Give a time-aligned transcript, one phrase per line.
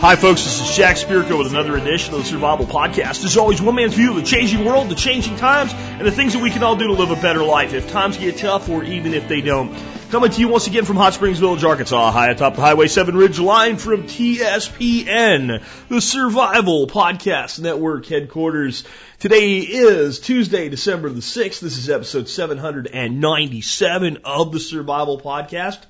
[0.00, 0.44] Hi, folks.
[0.44, 3.22] This is Jack Spirko with another edition of the Survival Podcast.
[3.22, 6.32] As always, one man's view of the changing world, the changing times, and the things
[6.32, 8.82] that we can all do to live a better life if times get tough or
[8.82, 9.76] even if they don't.
[10.10, 13.14] Coming to you once again from Hot Springs Village, Arkansas, high atop the Highway 7
[13.14, 18.84] Ridge line from TSPN, the Survival Podcast Network headquarters.
[19.18, 21.60] Today is Tuesday, December the 6th.
[21.60, 25.80] This is episode 797 of the Survival Podcast.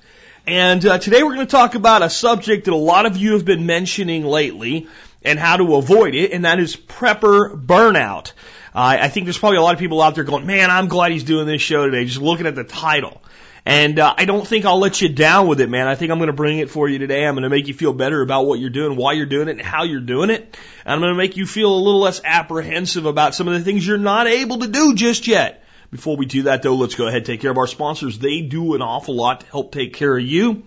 [0.47, 3.33] And uh, today we're going to talk about a subject that a lot of you
[3.33, 4.87] have been mentioning lately
[5.21, 8.31] and how to avoid it, and that is prepper burnout.
[8.73, 11.11] Uh, I think there's probably a lot of people out there going, man, I'm glad
[11.11, 13.21] he's doing this show today, just looking at the title.
[13.67, 15.87] And uh, I don't think I'll let you down with it, man.
[15.87, 17.23] I think I'm going to bring it for you today.
[17.23, 19.51] I'm going to make you feel better about what you're doing, why you're doing it,
[19.51, 20.57] and how you're doing it.
[20.83, 23.59] And I'm going to make you feel a little less apprehensive about some of the
[23.59, 25.60] things you're not able to do just yet.
[25.91, 28.17] Before we do that, though, let's go ahead and take care of our sponsors.
[28.17, 30.63] They do an awful lot to help take care of you.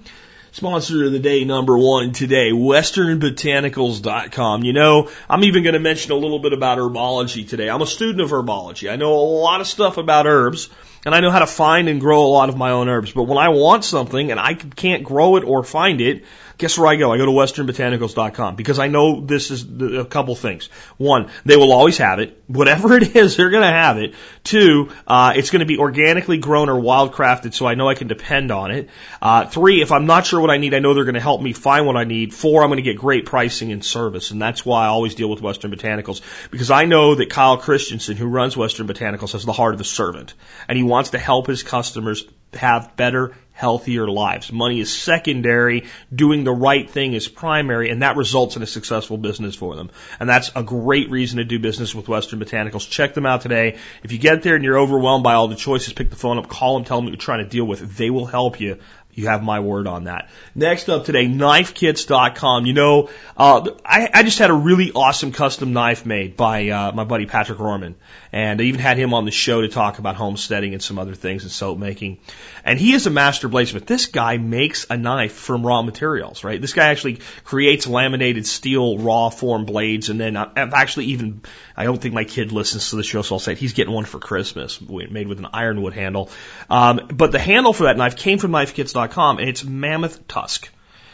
[0.53, 4.64] Sponsor of the day number one today, westernbotanicals.com.
[4.64, 7.70] You know, I'm even going to mention a little bit about herbology today.
[7.70, 8.92] I'm a student of herbology.
[8.92, 10.69] I know a lot of stuff about herbs
[11.06, 13.12] and I know how to find and grow a lot of my own herbs.
[13.12, 16.25] But when I want something and I can't grow it or find it,
[16.58, 17.12] guess where I go?
[17.12, 19.64] I go to westernbotanicals.com because I know this is
[19.98, 20.66] a couple things.
[20.96, 22.42] One, they will always have it.
[22.46, 24.14] Whatever it is, they're going to have it.
[24.42, 28.08] Two, uh, it's going to be organically grown or wildcrafted, so I know I can
[28.08, 28.91] depend on it.
[29.20, 31.41] Uh, three, if I'm not sure what I need, I know they're going to help
[31.41, 32.34] me find what I need.
[32.34, 35.30] Four, I'm going to get great pricing and service, and that's why I always deal
[35.30, 39.52] with Western Botanicals because I know that Kyle Christensen, who runs Western Botanicals, has the
[39.52, 40.34] heart of a servant,
[40.68, 44.52] and he wants to help his customers have better, healthier lives.
[44.52, 45.84] Money is secondary.
[46.14, 49.90] Doing the right thing is primary, and that results in a successful business for them.
[50.20, 52.90] And that's a great reason to do business with Western Botanicals.
[52.90, 53.78] Check them out today.
[54.02, 56.48] If you get there and you're overwhelmed by all the choices, pick the phone up,
[56.48, 57.96] call them, tell them what you're trying to deal with.
[57.96, 58.78] They will help you.
[59.14, 60.28] You have my word on that.
[60.55, 62.67] Next up today, knifekits.com.
[62.67, 66.92] You know, uh, I, I just had a really awesome custom knife made by uh,
[66.92, 67.95] my buddy Patrick Rorman.
[68.33, 71.14] And I even had him on the show to talk about homesteading and some other
[71.14, 72.18] things and soap making.
[72.67, 73.85] And he is a master bladesmith.
[73.85, 76.58] This guy makes a knife from raw materials, right?
[76.58, 80.08] This guy actually creates laminated steel raw form blades.
[80.08, 81.42] And then I've actually even,
[81.77, 83.58] I don't think my kid listens to the show, so I'll say it.
[83.58, 86.30] he's getting one for Christmas made with an ironwood handle.
[86.70, 90.70] Um, but the handle for that knife came from knifekits.com and it's mammoth tusk.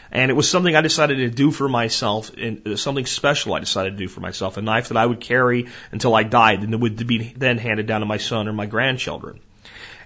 [0.09, 3.91] And it was something I decided to do for myself, and something special I decided
[3.91, 4.57] to do for myself.
[4.57, 7.87] A knife that I would carry until I died, and it would be then handed
[7.87, 9.39] down to my son or my grandchildren.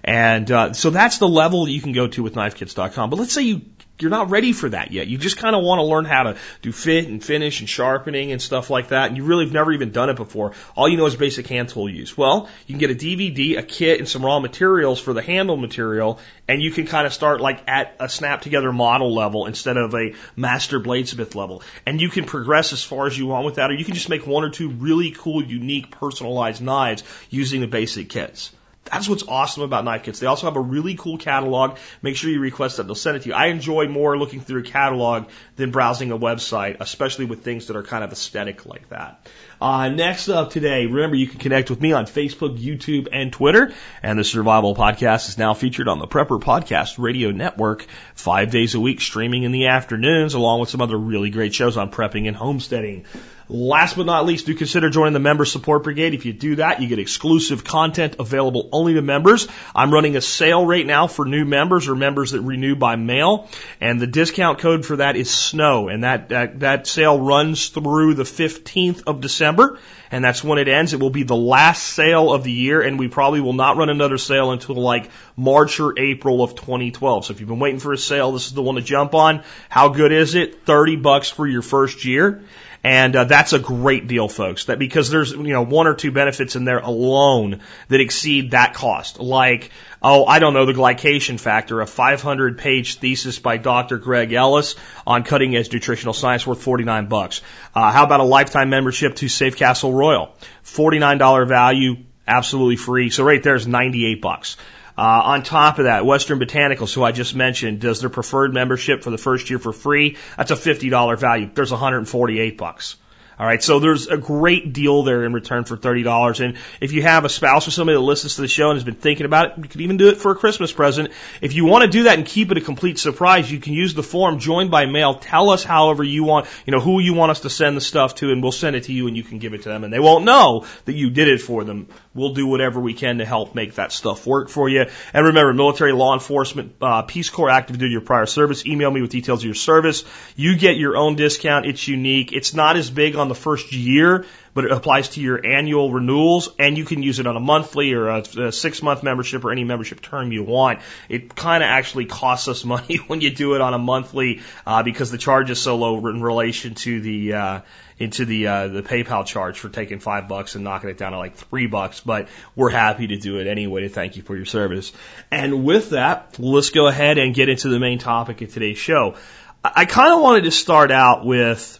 [0.06, 3.10] And uh, so that's the level you can go to with knifekits.com.
[3.10, 3.62] But let's say you
[3.98, 5.06] you're not ready for that yet.
[5.06, 8.30] You just kind of want to learn how to do fit and finish and sharpening
[8.30, 9.08] and stuff like that.
[9.08, 10.52] And you really have never even done it before.
[10.76, 12.16] All you know is basic hand tool use.
[12.16, 15.56] Well, you can get a DVD, a kit, and some raw materials for the handle
[15.56, 19.78] material, and you can kind of start like at a snap together model level instead
[19.78, 21.62] of a master bladesmith level.
[21.86, 24.10] And you can progress as far as you want with that, or you can just
[24.10, 28.52] make one or two really cool, unique, personalized knives using the basic kits.
[28.90, 30.20] That's what's awesome about knife kits.
[30.20, 31.78] They also have a really cool catalog.
[32.02, 32.84] Make sure you request that.
[32.84, 33.34] They'll send it to you.
[33.34, 35.26] I enjoy more looking through a catalog
[35.56, 39.26] than browsing a website, especially with things that are kind of aesthetic like that.
[39.60, 43.72] Uh, next up today, remember you can connect with me on Facebook, YouTube, and Twitter.
[44.02, 48.74] And the Survival Podcast is now featured on the Prepper Podcast Radio Network five days
[48.74, 52.28] a week, streaming in the afternoons, along with some other really great shows on prepping
[52.28, 53.04] and homesteading.
[53.48, 56.14] Last but not least, do consider joining the Member Support Brigade.
[56.14, 59.46] If you do that, you get exclusive content available only to members.
[59.72, 63.48] I'm running a sale right now for new members or members that renew by mail,
[63.80, 68.14] and the discount code for that is SNOW, and that that, that sale runs through
[68.14, 69.78] the 15th of December,
[70.10, 70.92] and that's when it ends.
[70.92, 73.90] It will be the last sale of the year, and we probably will not run
[73.90, 77.26] another sale until like March or April of 2012.
[77.26, 79.44] So if you've been waiting for a sale, this is the one to jump on.
[79.68, 80.64] How good is it?
[80.64, 82.42] 30 bucks for your first year.
[82.86, 84.66] And uh, that's a great deal, folks.
[84.66, 88.74] That because there's you know one or two benefits in there alone that exceed that
[88.74, 89.18] cost.
[89.18, 93.98] Like oh I don't know the glycation factor, a 500 page thesis by Dr.
[93.98, 97.42] Greg Ellis on cutting edge nutritional science worth 49 bucks.
[97.74, 100.36] Uh, how about a lifetime membership to Safecastle Royal?
[100.62, 101.96] 49 dollar value,
[102.28, 103.10] absolutely free.
[103.10, 104.56] So right there is 98 bucks.
[104.98, 109.02] Uh, on top of that, Western Botanicals, who I just mentioned, does their preferred membership
[109.02, 110.16] for the first year for free.
[110.36, 111.50] That's a $50 value.
[111.52, 112.96] There's 148 bucks.
[113.38, 116.40] All right, so there's a great deal there in return for thirty dollars.
[116.40, 118.84] And if you have a spouse or somebody that listens to the show and has
[118.84, 121.10] been thinking about it, you could even do it for a Christmas present.
[121.42, 123.92] If you want to do that and keep it a complete surprise, you can use
[123.92, 125.16] the form join by mail.
[125.16, 128.14] Tell us however you want, you know, who you want us to send the stuff
[128.16, 129.92] to, and we'll send it to you, and you can give it to them, and
[129.92, 131.88] they won't know that you did it for them.
[132.16, 134.86] We'll do whatever we can to help make that stuff work for you.
[135.12, 138.66] And remember, military, law enforcement, uh, Peace Corps, active duty, your prior service.
[138.66, 140.04] Email me with details of your service.
[140.34, 141.66] You get your own discount.
[141.66, 142.32] It's unique.
[142.32, 144.24] It's not as big on the first year,
[144.56, 147.92] but it applies to your annual renewals, and you can use it on a monthly
[147.92, 150.80] or a, a six month membership or any membership term you want.
[151.10, 154.82] It kind of actually costs us money when you do it on a monthly uh,
[154.82, 157.60] because the charge is so low in relation to the uh,
[157.98, 161.18] into the uh, the PayPal charge for taking five bucks and knocking it down to
[161.18, 162.00] like three bucks.
[162.00, 164.90] But we're happy to do it anyway to thank you for your service.
[165.30, 169.16] And with that, let's go ahead and get into the main topic of today's show.
[169.62, 171.78] I, I kind of wanted to start out with.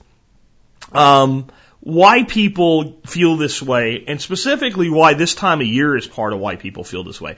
[0.93, 1.47] Um,
[1.87, 6.41] why people feel this way, and specifically why this time of year is part of
[6.41, 7.37] why people feel this way.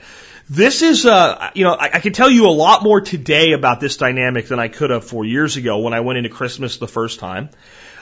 [0.49, 3.79] This is, uh, you know, I, I can tell you a lot more today about
[3.79, 6.87] this dynamic than I could have four years ago when I went into Christmas the
[6.87, 7.51] first time.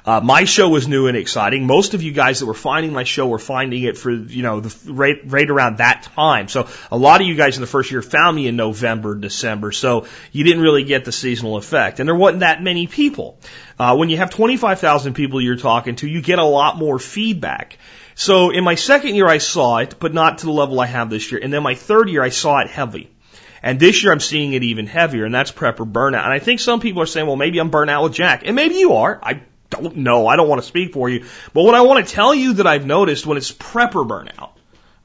[0.07, 1.67] Uh, my show was new and exciting.
[1.67, 4.61] Most of you guys that were finding my show were finding it for, you know,
[4.61, 6.47] the, right, right around that time.
[6.47, 9.73] So a lot of you guys in the first year found me in November, December.
[9.73, 11.99] So you didn't really get the seasonal effect.
[11.99, 13.37] And there wasn't that many people.
[13.77, 17.77] Uh, when you have 25,000 people you're talking to, you get a lot more feedback.
[18.15, 21.09] So in my second year, I saw it, but not to the level I have
[21.09, 21.41] this year.
[21.43, 23.09] And then my third year, I saw it heavy.
[23.61, 26.23] And this year I'm seeing it even heavier, and that's prepper burnout.
[26.23, 28.43] And I think some people are saying, well, maybe I'm burnt out with Jack.
[28.45, 29.19] And maybe you are.
[29.21, 30.27] I don't know.
[30.27, 31.25] I don't want to speak for you.
[31.53, 34.51] But what I want to tell you that I've noticed when it's prepper burnout,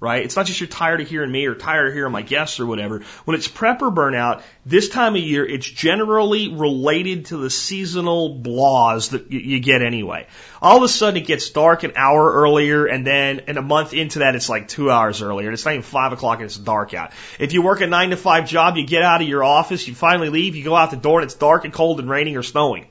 [0.02, 0.24] right?
[0.24, 2.66] It's not just you're tired of hearing me or tired of hearing my guests or
[2.66, 3.02] whatever.
[3.24, 9.10] When it's prepper burnout, this time of year, it's generally related to the seasonal blahs
[9.10, 10.26] that you, you get anyway.
[10.60, 13.94] All of a sudden it gets dark an hour earlier and then in a month
[13.94, 15.50] into that it's like two hours earlier.
[15.50, 17.12] It's not even five o'clock and it's dark out.
[17.38, 19.94] If you work a nine to five job, you get out of your office, you
[19.94, 22.42] finally leave, you go out the door and it's dark and cold and raining or
[22.42, 22.86] snowing.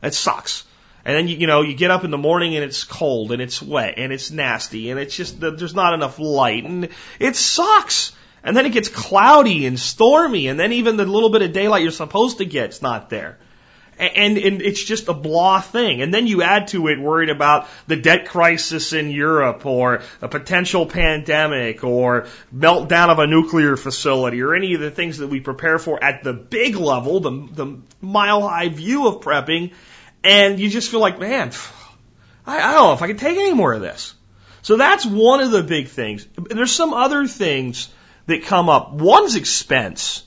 [0.00, 0.64] That sucks.
[1.04, 3.40] And then you, you know, you get up in the morning and it's cold and
[3.40, 6.88] it's wet and it's nasty and it's just, there's not enough light and
[7.18, 8.12] it sucks.
[8.42, 11.82] And then it gets cloudy and stormy and then even the little bit of daylight
[11.82, 13.38] you're supposed to get is not there.
[13.98, 16.00] And, and it's just a blah thing.
[16.00, 20.28] And then you add to it worried about the debt crisis in Europe or a
[20.28, 25.40] potential pandemic or meltdown of a nuclear facility or any of the things that we
[25.40, 29.72] prepare for at the big level, the, the mile high view of prepping.
[30.22, 31.52] And you just feel like, man,
[32.46, 34.14] I, I don't know if I can take any more of this.
[34.62, 36.26] So that's one of the big things.
[36.36, 37.88] There's some other things
[38.26, 38.92] that come up.
[38.92, 40.24] One's expense.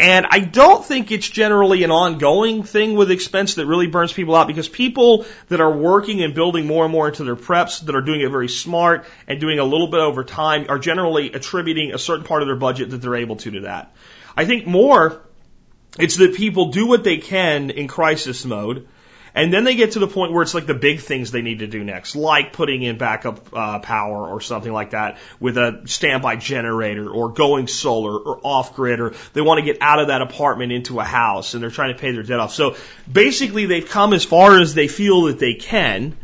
[0.00, 4.34] And I don't think it's generally an ongoing thing with expense that really burns people
[4.34, 7.94] out because people that are working and building more and more into their preps that
[7.94, 11.94] are doing it very smart and doing a little bit over time are generally attributing
[11.94, 13.94] a certain part of their budget that they're able to to that.
[14.36, 15.22] I think more,
[15.98, 18.88] it's that people do what they can in crisis mode
[19.34, 21.60] and then they get to the point where it's like the big things they need
[21.60, 25.82] to do next, like putting in backup uh, power or something like that with a
[25.86, 30.08] standby generator or going solar or off grid or they want to get out of
[30.08, 32.52] that apartment into a house and they're trying to pay their debt off.
[32.52, 32.76] So
[33.10, 36.16] basically they've come as far as they feel that they can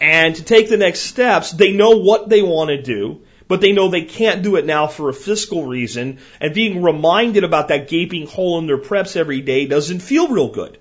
[0.00, 3.72] and to take the next steps, they know what they want to do but they
[3.72, 7.88] know they can't do it now for a fiscal reason, and being reminded about that
[7.88, 10.78] gaping hole in their preps every day doesn't feel real good.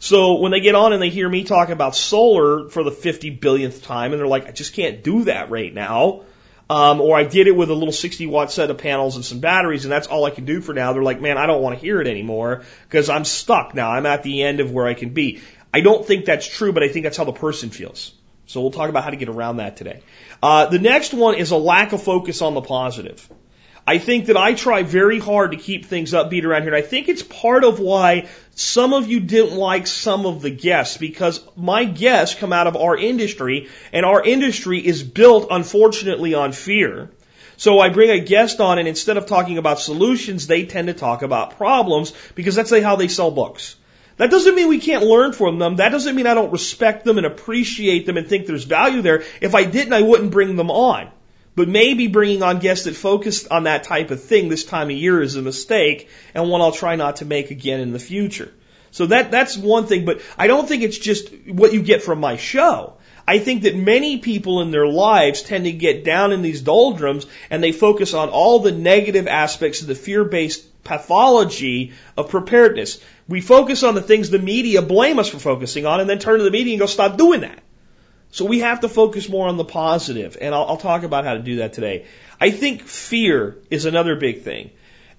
[0.00, 3.36] So when they get on and they hear me talk about solar for the 50
[3.36, 6.22] billionth time, and they're like, I just can't do that right now.
[6.70, 9.40] Um, or I did it with a little 60 watt set of panels and some
[9.40, 10.94] batteries, and that's all I can do for now.
[10.94, 13.90] They're like, man, I don't want to hear it anymore because I'm stuck now.
[13.90, 15.42] I'm at the end of where I can be.
[15.74, 18.14] I don't think that's true, but I think that's how the person feels.
[18.46, 20.00] So we'll talk about how to get around that today.
[20.42, 23.28] Uh, the next one is a lack of focus on the positive.
[23.86, 26.74] I think that I try very hard to keep things upbeat around here.
[26.74, 30.50] And I think it's part of why some of you didn't like some of the
[30.50, 36.34] guests because my guests come out of our industry and our industry is built unfortunately
[36.34, 37.10] on fear.
[37.56, 40.94] So I bring a guest on and instead of talking about solutions, they tend to
[40.94, 43.76] talk about problems because that's how they sell books.
[44.16, 45.76] That doesn't mean we can't learn from them.
[45.76, 49.24] That doesn't mean I don't respect them and appreciate them and think there's value there.
[49.40, 51.10] If I didn't, I wouldn't bring them on.
[51.60, 54.96] But maybe bringing on guests that focus on that type of thing this time of
[54.96, 58.50] year is a mistake and one I'll try not to make again in the future.
[58.92, 62.18] So that, that's one thing, but I don't think it's just what you get from
[62.18, 62.94] my show.
[63.28, 67.26] I think that many people in their lives tend to get down in these doldrums
[67.50, 73.02] and they focus on all the negative aspects of the fear-based pathology of preparedness.
[73.28, 76.38] We focus on the things the media blame us for focusing on and then turn
[76.38, 77.62] to the media and go, stop doing that.
[78.30, 81.34] So we have to focus more on the positive, and I'll, I'll talk about how
[81.34, 82.06] to do that today.
[82.40, 84.70] I think fear is another big thing.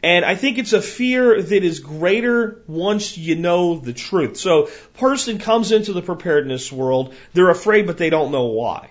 [0.04, 4.38] And I think it's a fear that is greater once you know the truth.
[4.38, 8.90] So, person comes into the preparedness world, they're afraid, but they don't know why.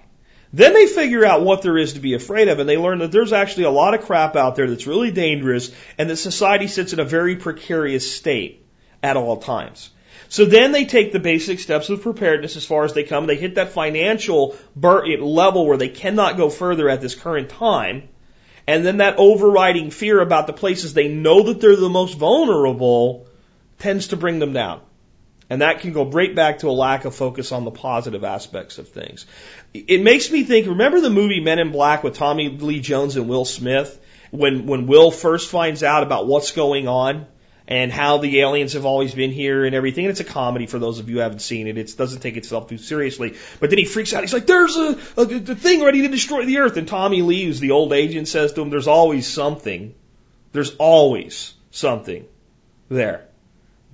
[0.52, 3.10] Then they figure out what there is to be afraid of, and they learn that
[3.10, 6.92] there's actually a lot of crap out there that's really dangerous, and that society sits
[6.92, 8.64] in a very precarious state
[9.02, 9.90] at all times.
[10.28, 13.26] So then they take the basic steps of preparedness as far as they come.
[13.26, 18.08] They hit that financial eh, level where they cannot go further at this current time.
[18.66, 23.26] And then that overriding fear about the places they know that they're the most vulnerable
[23.78, 24.80] tends to bring them down.
[25.48, 28.78] And that can go right back to a lack of focus on the positive aspects
[28.78, 29.26] of things.
[29.74, 33.28] It makes me think, remember the movie Men in Black with Tommy Lee Jones and
[33.28, 34.00] Will Smith?
[34.30, 37.26] When, when Will first finds out about what's going on
[37.70, 40.04] and how the aliens have always been here and everything.
[40.04, 41.78] And it's a comedy for those of you who haven't seen it.
[41.78, 43.36] It doesn't take itself too seriously.
[43.60, 44.24] But then he freaks out.
[44.24, 46.76] He's like, there's a, a, a thing ready to destroy the earth.
[46.76, 47.60] And Tommy leaves.
[47.60, 49.94] the old agent, says to him, there's always something.
[50.50, 52.26] There's always something
[52.88, 53.28] there.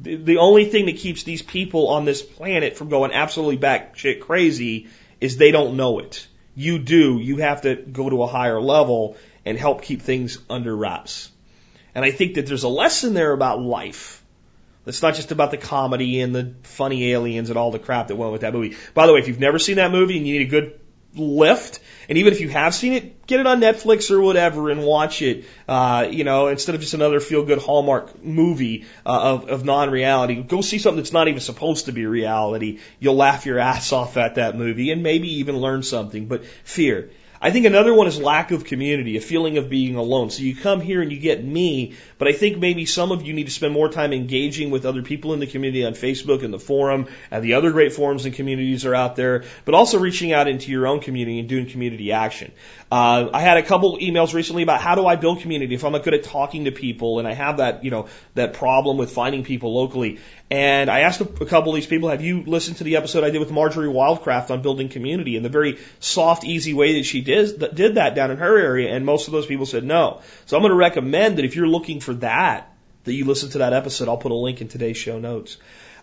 [0.00, 4.20] The, the only thing that keeps these people on this planet from going absolutely batshit
[4.20, 4.88] crazy
[5.20, 6.26] is they don't know it.
[6.54, 7.18] You do.
[7.18, 11.30] You have to go to a higher level and help keep things under wraps.
[11.96, 14.22] And I think that there's a lesson there about life.
[14.84, 18.16] It's not just about the comedy and the funny aliens and all the crap that
[18.16, 18.76] went with that movie.
[18.92, 20.78] By the way, if you've never seen that movie and you need a good
[21.14, 24.84] lift, and even if you have seen it, get it on Netflix or whatever and
[24.84, 25.46] watch it.
[25.66, 30.60] Uh, you know, instead of just another feel-good Hallmark movie uh, of, of non-reality, go
[30.60, 32.80] see something that's not even supposed to be reality.
[33.00, 36.26] You'll laugh your ass off at that movie and maybe even learn something.
[36.26, 37.10] But fear.
[37.40, 40.30] I think another one is lack of community, a feeling of being alone.
[40.30, 43.34] So you come here and you get me, but I think maybe some of you
[43.34, 46.52] need to spend more time engaging with other people in the community on Facebook and
[46.52, 50.32] the forum and the other great forums and communities are out there, but also reaching
[50.32, 52.52] out into your own community and doing community action.
[52.90, 55.92] Uh, I had a couple emails recently about how do I build community if I'm
[55.92, 59.10] not good at talking to people and I have that, you know, that problem with
[59.10, 60.20] finding people locally.
[60.48, 63.30] And I asked a couple of these people, have you listened to the episode I
[63.30, 67.20] did with Marjory Wildcraft on building community and the very soft, easy way that she
[67.26, 68.94] did, that did that down in her area?
[68.94, 70.22] And most of those people said no.
[70.46, 72.72] So I'm going to recommend that if you're looking for that,
[73.04, 74.08] that you listen to that episode.
[74.08, 75.58] I'll put a link in today's show notes.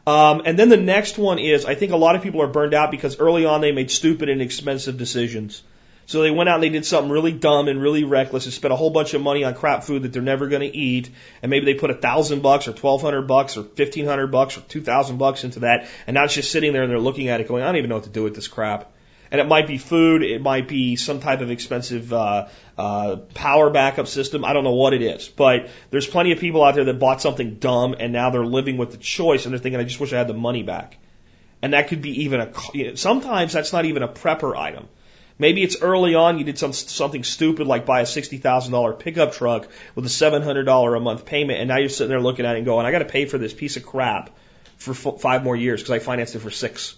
[0.05, 2.73] Um, and then the next one is I think a lot of people are burned
[2.73, 5.63] out because early on they made stupid and expensive decisions.
[6.05, 8.73] So they went out and they did something really dumb and really reckless and spent
[8.73, 11.09] a whole bunch of money on crap food that they're never going to eat.
[11.41, 14.57] And maybe they put a thousand bucks or twelve hundred bucks or fifteen hundred bucks
[14.57, 15.87] or two thousand bucks into that.
[16.05, 17.89] And now it's just sitting there and they're looking at it going, I don't even
[17.89, 18.91] know what to do with this crap.
[19.33, 23.71] And it might be food, it might be some type of expensive uh, uh, power
[23.71, 24.45] backup system.
[24.45, 27.19] I don't know what it is, but there's plenty of people out there that bought
[27.19, 30.13] something dumb and now they're living with the choice and they're thinking, I just wish
[30.13, 30.99] I had the money back.
[31.63, 32.95] And that could be even a.
[32.95, 34.87] Sometimes that's not even a prepper item.
[35.39, 39.67] Maybe it's early on you did some, something stupid like buy a $60,000 pickup truck
[39.95, 42.65] with a $700 a month payment and now you're sitting there looking at it and
[42.67, 44.29] going, I got to pay for this piece of crap
[44.77, 46.95] for f- five more years because I financed it for six.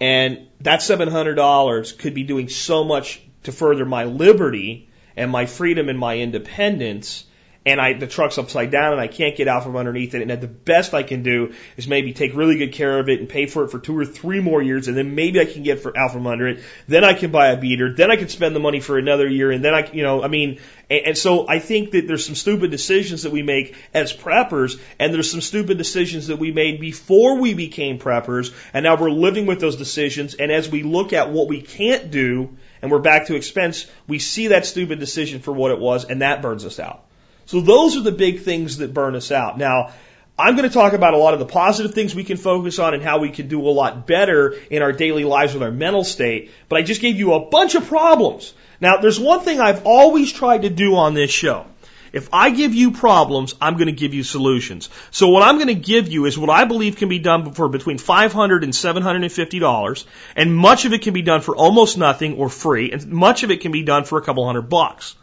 [0.00, 5.88] And that $700 could be doing so much to further my liberty and my freedom
[5.88, 7.24] and my independence
[7.68, 10.22] and I the truck's upside down and I can't get out from underneath it.
[10.22, 13.28] And the best I can do is maybe take really good care of it and
[13.28, 15.80] pay for it for two or three more years, and then maybe I can get
[15.80, 16.62] for, out from under it.
[16.86, 17.94] Then I can buy a beater.
[17.94, 20.28] Then I can spend the money for another year, and then I, you know, I
[20.28, 24.14] mean, and, and so I think that there's some stupid decisions that we make as
[24.14, 28.96] preppers, and there's some stupid decisions that we made before we became preppers, and now
[28.96, 30.34] we're living with those decisions.
[30.34, 34.18] And as we look at what we can't do, and we're back to expense, we
[34.18, 37.04] see that stupid decision for what it was, and that burns us out.
[37.48, 39.56] So those are the big things that burn us out.
[39.56, 39.94] Now,
[40.38, 42.92] I'm going to talk about a lot of the positive things we can focus on
[42.92, 46.04] and how we can do a lot better in our daily lives with our mental
[46.04, 48.52] state, but I just gave you a bunch of problems.
[48.82, 51.64] Now, there's one thing I've always tried to do on this show.
[52.12, 54.90] If I give you problems, I'm going to give you solutions.
[55.10, 57.70] So what I'm going to give you is what I believe can be done for
[57.70, 60.04] between $500 and $750,
[60.36, 63.50] and much of it can be done for almost nothing or free, and much of
[63.50, 65.14] it can be done for a couple hundred bucks.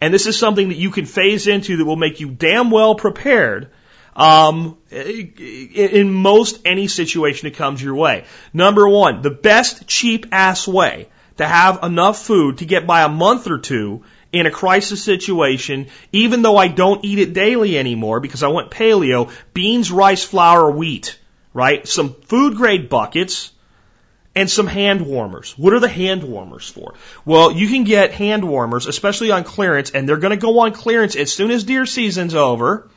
[0.00, 2.94] And this is something that you can phase into that will make you damn well
[2.94, 3.70] prepared
[4.14, 8.24] um, in most any situation that comes your way.
[8.52, 13.08] Number one, the best cheap ass way to have enough food to get by a
[13.08, 14.02] month or two
[14.32, 18.70] in a crisis situation, even though I don't eat it daily anymore because I went
[18.70, 21.18] paleo, beans, rice, flour, wheat,
[21.54, 21.86] right?
[21.86, 23.52] Some food grade buckets,
[24.38, 25.54] and some hand warmers.
[25.58, 26.94] What are the hand warmers for?
[27.24, 30.72] Well, you can get hand warmers, especially on clearance, and they're going to go on
[30.72, 32.88] clearance as soon as deer season's over.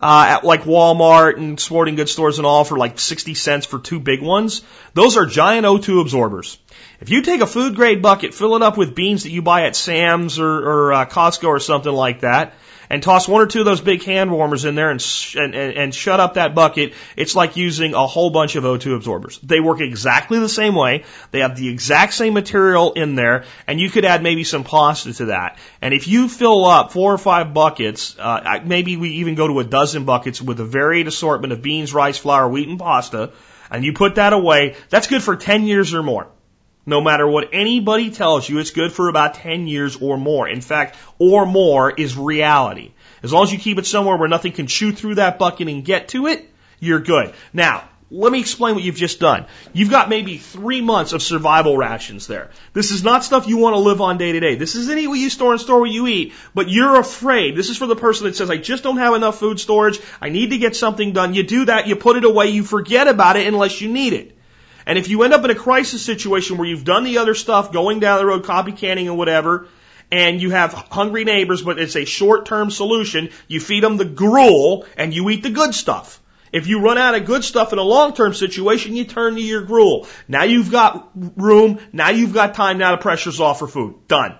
[0.00, 3.78] uh, at like Walmart and sporting goods stores and all for like 60 cents for
[3.78, 4.62] two big ones.
[4.92, 6.58] Those are giant O2 absorbers.
[7.00, 9.62] If you take a food grade bucket, fill it up with beans that you buy
[9.66, 12.52] at Sam's or, or uh, Costco or something like that,
[12.90, 15.54] and toss one or two of those big hand warmers in there and, sh- and,
[15.54, 19.38] and, and shut up that bucket, it's like using a whole bunch of O2 absorbers.
[19.42, 21.04] They work exactly the same way.
[21.30, 25.12] They have the exact same material in there, and you could add maybe some pasta
[25.14, 25.58] to that.
[25.80, 29.60] And if you fill up four or five buckets, uh, maybe we even go to
[29.60, 33.32] a dozen buckets with a varied assortment of beans, rice, flour, wheat, and pasta,
[33.70, 36.28] and you put that away, that's good for 10 years or more.
[36.88, 40.48] No matter what anybody tells you, it's good for about 10 years or more.
[40.48, 42.92] In fact, or more is reality.
[43.24, 45.84] As long as you keep it somewhere where nothing can chew through that bucket and
[45.84, 47.34] get to it, you're good.
[47.52, 49.46] Now, let me explain what you've just done.
[49.72, 52.50] You've got maybe three months of survival rations there.
[52.72, 54.54] This is not stuff you want to live on day to day.
[54.54, 57.56] This isn't eat what you store and store what you eat, but you're afraid.
[57.56, 59.98] This is for the person that says, I just don't have enough food storage.
[60.20, 61.34] I need to get something done.
[61.34, 64.35] You do that, you put it away, you forget about it unless you need it.
[64.86, 67.72] And if you end up in a crisis situation where you've done the other stuff,
[67.72, 69.66] going down the road, copy canning and whatever,
[70.12, 74.86] and you have hungry neighbors, but it's a short-term solution, you feed them the gruel
[74.96, 76.20] and you eat the good stuff.
[76.52, 79.62] If you run out of good stuff in a long-term situation, you turn to your
[79.62, 80.06] gruel.
[80.28, 84.06] Now you've got room, now you've got time, now the pressure's off for food.
[84.06, 84.38] Done.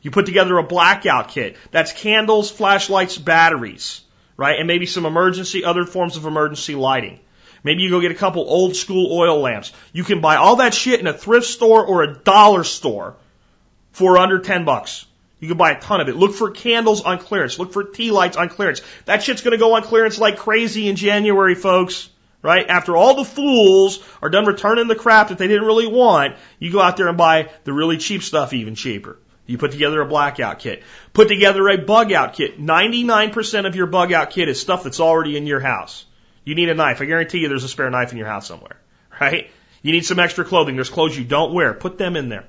[0.00, 1.56] You put together a blackout kit.
[1.72, 4.02] That's candles, flashlights, batteries,
[4.36, 4.58] right?
[4.58, 7.20] And maybe some emergency, other forms of emergency lighting.
[7.64, 9.72] Maybe you go get a couple old school oil lamps.
[9.92, 13.16] You can buy all that shit in a thrift store or a dollar store
[13.92, 15.06] for under 10 bucks.
[15.38, 16.16] You can buy a ton of it.
[16.16, 17.58] Look for candles on clearance.
[17.58, 18.80] Look for tea lights on clearance.
[19.06, 22.08] That shit's gonna go on clearance like crazy in January, folks.
[22.42, 22.68] Right?
[22.68, 26.72] After all the fools are done returning the crap that they didn't really want, you
[26.72, 29.16] go out there and buy the really cheap stuff even cheaper.
[29.46, 30.82] You put together a blackout kit.
[31.12, 32.60] Put together a bug out kit.
[32.60, 36.04] 99% of your bug out kit is stuff that's already in your house.
[36.44, 37.00] You need a knife.
[37.00, 38.76] I guarantee you there's a spare knife in your house somewhere,
[39.20, 39.50] right?
[39.82, 40.76] You need some extra clothing.
[40.76, 41.74] There's clothes you don't wear.
[41.74, 42.46] Put them in there,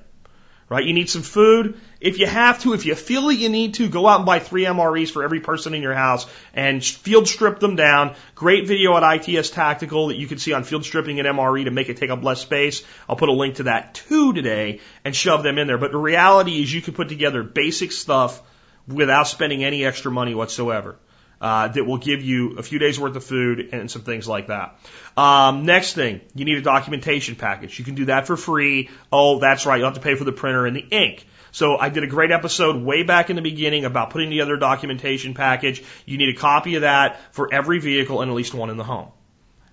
[0.68, 0.84] right?
[0.84, 1.80] You need some food.
[2.00, 4.40] If you have to, if you feel that you need to, go out and buy
[4.40, 8.14] three MREs for every person in your house and field strip them down.
[8.34, 11.70] Great video at ITS Tactical that you can see on field stripping an MRE to
[11.70, 12.82] make it take up less space.
[13.08, 15.78] I'll put a link to that too today and shove them in there.
[15.78, 18.42] But the reality is you can put together basic stuff
[18.86, 20.96] without spending any extra money whatsoever
[21.44, 24.46] uh, that will give you a few days worth of food and some things like
[24.46, 24.78] that.
[25.14, 27.78] Um, next thing, you need a documentation package.
[27.78, 28.88] You can do that for free.
[29.12, 29.76] Oh, that's right.
[29.76, 31.26] You'll have to pay for the printer and the ink.
[31.52, 34.58] So I did a great episode way back in the beginning about putting together a
[34.58, 35.84] documentation package.
[36.06, 38.84] You need a copy of that for every vehicle and at least one in the
[38.84, 39.08] home.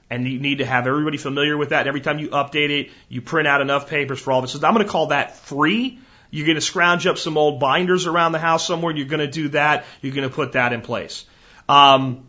[0.10, 1.80] And you need to have everybody familiar with that.
[1.80, 4.46] And every time you update it, you print out enough papers for all.
[4.46, 6.00] So I'm going to call that free.
[6.32, 8.94] You're going to scrounge up some old binders around the house somewhere.
[8.94, 9.86] You're going to do that.
[10.02, 11.24] You're going to put that in place.
[11.72, 12.28] Um,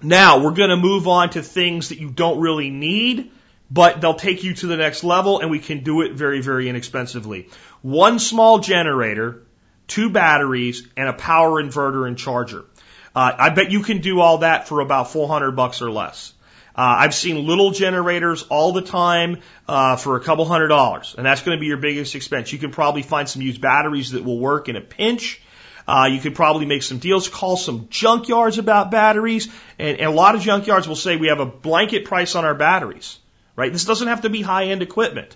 [0.00, 3.32] now we're going to move on to things that you don't really need,
[3.68, 6.68] but they'll take you to the next level and we can do it very, very
[6.68, 7.48] inexpensively.
[7.82, 9.42] One small generator,
[9.88, 12.64] two batteries, and a power inverter and charger.
[13.12, 16.32] Uh, I bet you can do all that for about 400 bucks or less.
[16.76, 21.26] Uh, I've seen little generators all the time uh, for a couple hundred dollars, and
[21.26, 22.52] that's going to be your biggest expense.
[22.52, 25.42] You can probably find some used batteries that will work in a pinch.
[25.90, 30.12] Uh, you could probably make some deals, call some junkyards about batteries, and, and a
[30.12, 33.18] lot of junkyards will say we have a blanket price on our batteries,
[33.56, 33.72] right?
[33.72, 35.34] This doesn't have to be high end equipment.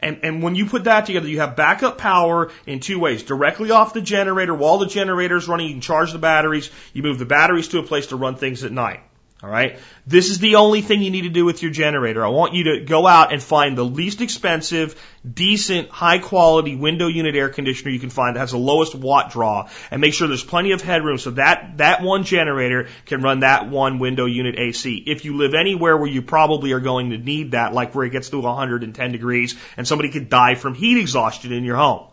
[0.00, 3.22] And, and when you put that together, you have backup power in two ways.
[3.22, 6.68] Directly off the generator, while the generator is running, you can charge the batteries.
[6.92, 9.00] You move the batteries to a place to run things at night.
[9.44, 9.78] All right.
[10.06, 12.24] This is the only thing you need to do with your generator.
[12.24, 14.98] I want you to go out and find the least expensive,
[15.30, 19.32] decent, high quality window unit air conditioner you can find that has the lowest watt
[19.32, 23.40] draw and make sure there's plenty of headroom so that that one generator can run
[23.40, 25.04] that one window unit AC.
[25.06, 28.12] If you live anywhere where you probably are going to need that, like where it
[28.12, 32.06] gets to 110 degrees and somebody could die from heat exhaustion in your home.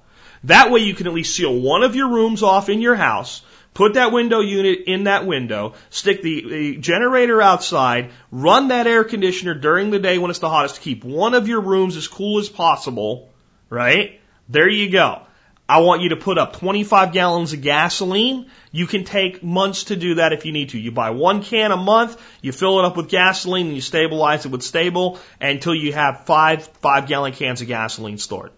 [0.44, 3.42] That way you can at least seal one of your rooms off in your house
[3.74, 9.06] Put that window unit in that window, stick the, the, generator outside, run that air
[9.06, 12.08] conditioner during the day when it's the hottest to keep one of your rooms as
[12.10, 13.30] cool as possible,
[13.70, 14.20] right?
[14.50, 15.22] There you go.
[15.70, 18.48] I want you to put up 25 gallons of gasoline.
[18.74, 20.78] You can take months to do that if you need to.
[20.78, 24.46] You buy one can a month, you fill it up with gasoline, and you stabilize
[24.46, 28.52] it with Sta-Bil until you have five five gallon cans of gasoline stored.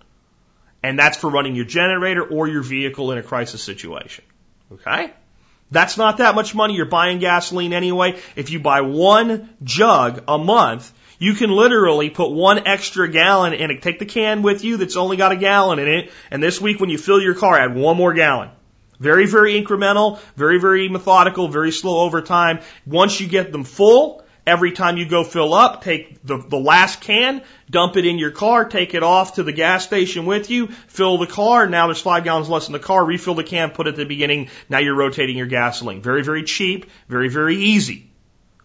[0.81, 4.23] And that's for running your generator or your vehicle in a crisis situation.
[4.73, 5.11] Okay?
[5.71, 6.75] That's not that much money.
[6.75, 8.19] You're buying gasoline anyway.
[8.35, 13.71] If you buy one jug a month, you can literally put one extra gallon in
[13.71, 13.81] it.
[13.81, 16.11] Take the can with you that's only got a gallon in it.
[16.29, 18.49] And this week when you fill your car, add one more gallon.
[18.99, 22.59] Very, very incremental, very, very methodical, very slow over time.
[22.85, 27.01] Once you get them full, every time you go fill up, take the, the last
[27.01, 30.67] can, dump it in your car, take it off to the gas station with you,
[30.67, 33.87] fill the car, now there's five gallons less in the car, refill the can, put
[33.87, 36.01] it at the beginning, now you're rotating your gasoline.
[36.01, 38.09] Very, very cheap, very, very easy.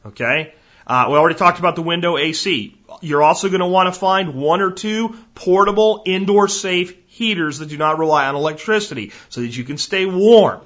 [0.05, 0.55] Okay?
[0.87, 2.75] Uh, we already talked about the window AC.
[3.03, 7.69] You're also going to want to find one or two portable indoor safe heaters that
[7.69, 10.63] do not rely on electricity so that you can stay warm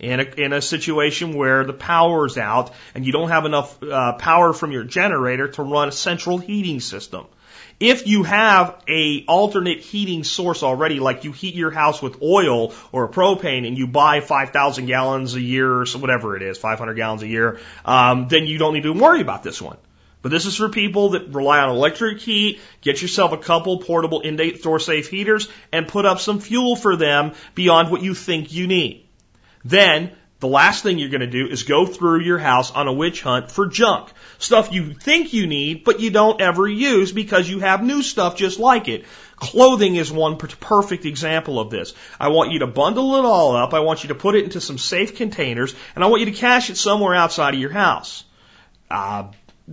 [0.00, 4.14] in a, in a situation where the power's out and you don't have enough uh,
[4.14, 7.26] power from your generator to run a central heating system.
[7.78, 12.74] If you have a alternate heating source already, like you heat your house with oil
[12.92, 16.94] or propane and you buy 5,000 gallons a year or so whatever it is, 500
[16.94, 19.78] gallons a year, um, then you don't need to worry about this one.
[20.22, 22.60] But this is for people that rely on electric heat.
[22.82, 27.32] Get yourself a couple portable indoor safe heaters and put up some fuel for them
[27.54, 29.06] beyond what you think you need.
[29.64, 32.92] Then the last thing you're going to do is go through your house on a
[32.92, 34.08] witch hunt for junk.
[34.38, 38.36] Stuff you think you need, but you don't ever use because you have new stuff
[38.36, 39.04] just like it.
[39.36, 41.92] Clothing is one perfect example of this.
[42.18, 43.74] I want you to bundle it all up.
[43.74, 46.38] I want you to put it into some safe containers and I want you to
[46.38, 48.24] cache it somewhere outside of your house.
[48.90, 49.24] Uh,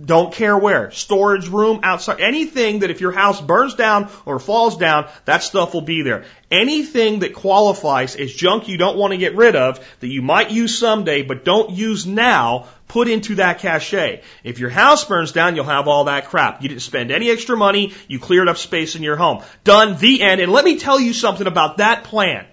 [0.02, 0.90] don't care where.
[0.90, 5.74] Storage room, outside, anything that if your house burns down or falls down, that stuff
[5.74, 6.24] will be there.
[6.50, 10.50] Anything that qualifies as junk you don't want to get rid of, that you might
[10.50, 14.22] use someday but don't use now, put into that cache.
[14.44, 16.62] If your house burns down, you'll have all that crap.
[16.62, 19.42] You didn't spend any extra money, you cleared up space in your home.
[19.64, 20.40] Done, the end.
[20.40, 22.46] And let me tell you something about that plan.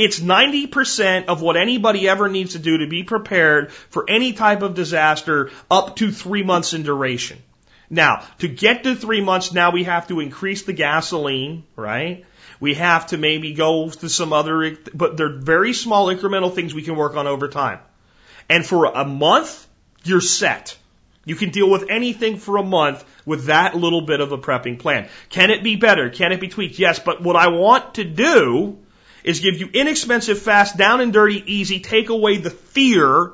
[0.00, 4.62] It's 90% of what anybody ever needs to do to be prepared for any type
[4.62, 7.36] of disaster up to three months in duration.
[7.90, 12.24] Now, to get to three months, now we have to increase the gasoline, right?
[12.60, 16.82] We have to maybe go to some other, but they're very small incremental things we
[16.82, 17.80] can work on over time.
[18.48, 19.66] And for a month,
[20.04, 20.78] you're set.
[21.26, 24.78] You can deal with anything for a month with that little bit of a prepping
[24.78, 25.10] plan.
[25.28, 26.08] Can it be better?
[26.08, 26.78] Can it be tweaked?
[26.78, 28.78] Yes, but what I want to do
[29.24, 33.32] is give you inexpensive, fast, down and dirty, easy, take away the fear,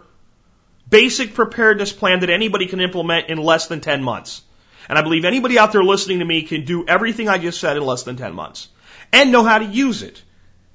[0.88, 4.42] basic preparedness plan that anybody can implement in less than 10 months.
[4.88, 7.76] And I believe anybody out there listening to me can do everything I just said
[7.76, 8.68] in less than 10 months.
[9.12, 10.22] And know how to use it.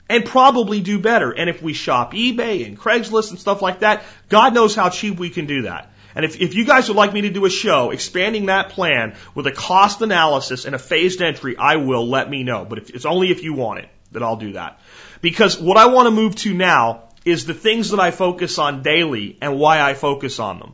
[0.09, 1.31] And probably do better.
[1.31, 5.17] And if we shop eBay and Craigslist and stuff like that, God knows how cheap
[5.17, 5.93] we can do that.
[6.13, 9.15] And if, if you guys would like me to do a show expanding that plan
[9.33, 12.65] with a cost analysis and a phased entry, I will let me know.
[12.65, 14.79] But if, it's only if you want it that I'll do that.
[15.21, 18.81] Because what I want to move to now is the things that I focus on
[18.81, 20.73] daily and why I focus on them.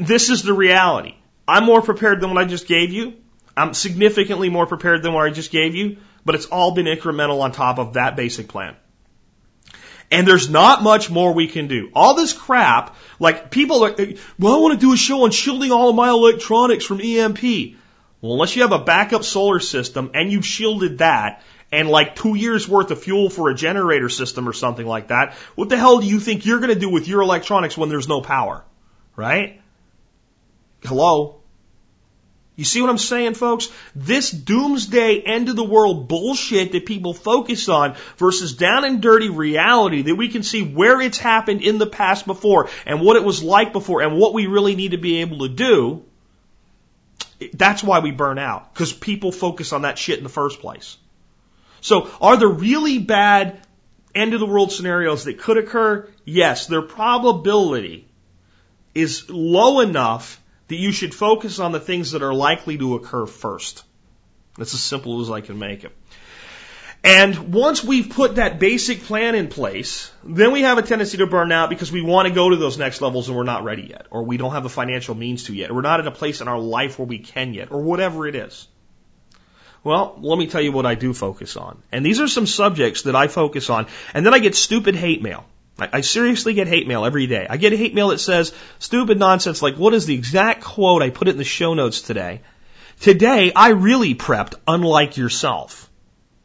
[0.00, 1.14] This is the reality.
[1.46, 3.14] I'm more prepared than what I just gave you.
[3.56, 7.40] I'm significantly more prepared than what I just gave you, but it's all been incremental
[7.40, 8.76] on top of that basic plan.
[10.10, 11.90] And there's not much more we can do.
[11.94, 13.94] All this crap, like people are,
[14.38, 17.42] well, I want to do a show on shielding all of my electronics from EMP.
[18.20, 22.34] Well, unless you have a backup solar system and you've shielded that, and like two
[22.34, 25.98] years worth of fuel for a generator system or something like that, what the hell
[25.98, 28.64] do you think you're going to do with your electronics when there's no power?
[29.16, 29.60] Right?
[30.82, 31.40] Hello?
[32.56, 33.68] You see what I'm saying, folks?
[33.94, 39.28] This doomsday end of the world bullshit that people focus on versus down and dirty
[39.28, 43.24] reality that we can see where it's happened in the past before and what it
[43.24, 46.04] was like before and what we really need to be able to do.
[47.52, 48.72] That's why we burn out.
[48.72, 50.96] Because people focus on that shit in the first place.
[51.80, 53.60] So are there really bad
[54.14, 56.08] end of the world scenarios that could occur?
[56.24, 58.08] Yes, their probability
[58.94, 63.26] is low enough that you should focus on the things that are likely to occur
[63.26, 63.84] first.
[64.56, 65.92] That's as simple as I can make it.
[67.04, 71.26] And once we've put that basic plan in place, then we have a tendency to
[71.26, 73.82] burn out because we want to go to those next levels and we're not ready
[73.82, 76.10] yet, or we don't have the financial means to yet, or we're not in a
[76.10, 78.66] place in our life where we can yet, or whatever it is.
[79.86, 81.80] Well, let me tell you what I do focus on.
[81.92, 83.86] And these are some subjects that I focus on.
[84.12, 85.44] And then I get stupid hate mail.
[85.78, 87.46] I, seriously get hate mail every day.
[87.48, 91.02] I get hate mail that says stupid nonsense like, what is the exact quote?
[91.02, 92.40] I put it in the show notes today.
[92.98, 95.88] Today, I really prepped unlike yourself.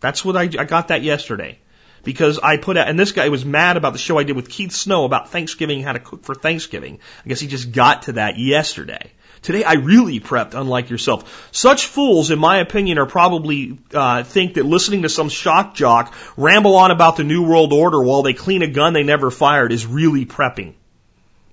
[0.01, 1.57] That's what I, I got that yesterday.
[2.03, 4.49] Because I put out, and this guy was mad about the show I did with
[4.49, 6.99] Keith Snow about Thanksgiving, how to cook for Thanksgiving.
[7.25, 9.13] I guess he just got to that yesterday.
[9.41, 11.49] Today I really prepped, unlike yourself.
[11.51, 16.13] Such fools, in my opinion, are probably uh, think that listening to some shock jock
[16.37, 19.71] ramble on about the New World Order while they clean a gun they never fired
[19.71, 20.75] is really prepping.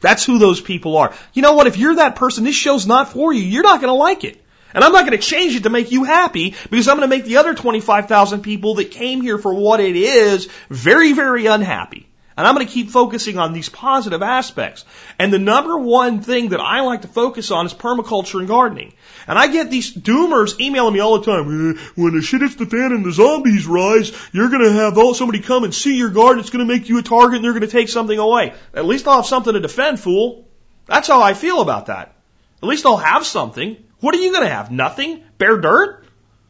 [0.01, 1.15] That's who those people are.
[1.33, 1.67] You know what?
[1.67, 3.43] If you're that person, this show's not for you.
[3.43, 4.43] You're not going to like it.
[4.75, 7.17] And I'm not going to change it to make you happy because I'm going to
[7.17, 12.08] make the other 25,000 people that came here for what it is very, very unhappy.
[12.39, 14.85] And I'm going to keep focusing on these positive aspects.
[15.19, 18.95] And the number one thing that I like to focus on is permaculture and gardening.
[19.27, 21.73] And I get these doomers emailing me all the time.
[21.77, 24.97] "Eh, When the shit hits the fan and the zombies rise, you're going to have
[24.99, 26.39] all, somebody come and see your garden.
[26.39, 28.55] It's going to make you a target and they're going to take something away.
[28.73, 30.47] At least I'll have something to defend, fool.
[30.87, 32.15] That's how I feel about that.
[32.63, 33.77] At least I'll have something.
[33.99, 34.71] What are you going to have?
[34.71, 35.25] Nothing?
[35.39, 36.05] Bare dirt?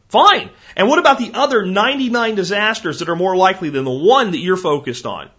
[0.09, 0.51] Fine.
[0.77, 4.37] And what about the other 99 disasters that are more likely than the one that
[4.37, 5.29] you're focused on?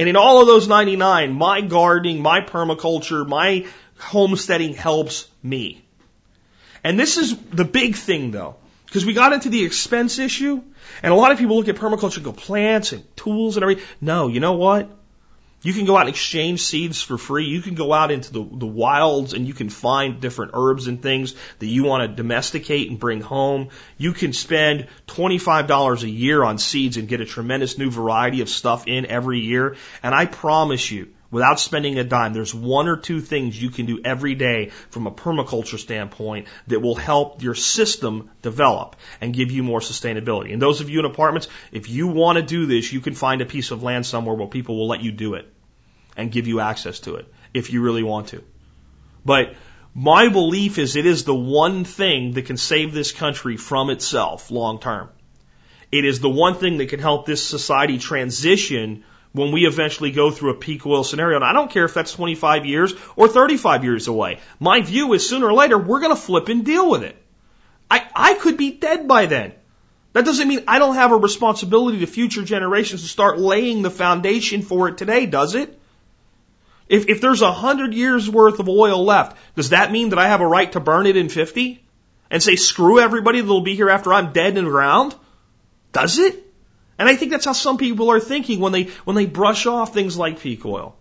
[0.00, 3.66] And in all of those 99, my gardening, my permaculture, my
[3.98, 5.84] homesteading helps me.
[6.82, 10.62] And this is the big thing though, because we got into the expense issue,
[11.02, 13.84] and a lot of people look at permaculture and go plants and tools and everything.
[14.00, 14.88] No, you know what?
[15.62, 17.44] You can go out and exchange seeds for free.
[17.44, 21.02] You can go out into the, the wilds and you can find different herbs and
[21.02, 23.68] things that you want to domesticate and bring home.
[23.98, 28.48] You can spend $25 a year on seeds and get a tremendous new variety of
[28.48, 29.76] stuff in every year.
[30.02, 33.86] And I promise you, without spending a dime, there's one or two things you can
[33.86, 39.50] do every day from a permaculture standpoint that will help your system develop and give
[39.50, 40.52] you more sustainability.
[40.52, 43.40] And those of you in apartments, if you want to do this, you can find
[43.40, 45.52] a piece of land somewhere where people will let you do it
[46.16, 48.42] and give you access to it if you really want to.
[49.24, 49.54] But
[49.94, 54.50] my belief is it is the one thing that can save this country from itself
[54.50, 55.08] long term.
[55.90, 60.30] It is the one thing that can help this society transition when we eventually go
[60.30, 61.36] through a peak oil scenario.
[61.36, 64.40] And I don't care if that's 25 years or 35 years away.
[64.58, 67.16] My view is sooner or later, we're going to flip and deal with it.
[67.90, 69.52] I, I could be dead by then.
[70.12, 73.90] That doesn't mean I don't have a responsibility to future generations to start laying the
[73.90, 75.76] foundation for it today, does it?
[76.88, 80.26] If, if there's a hundred years worth of oil left, does that mean that I
[80.26, 81.84] have a right to burn it in 50?
[82.32, 85.14] And say, screw everybody that'll be here after I'm dead and drowned?
[85.92, 86.49] Does it?
[87.00, 89.94] And I think that's how some people are thinking when they, when they brush off
[89.94, 90.94] things like peak oil.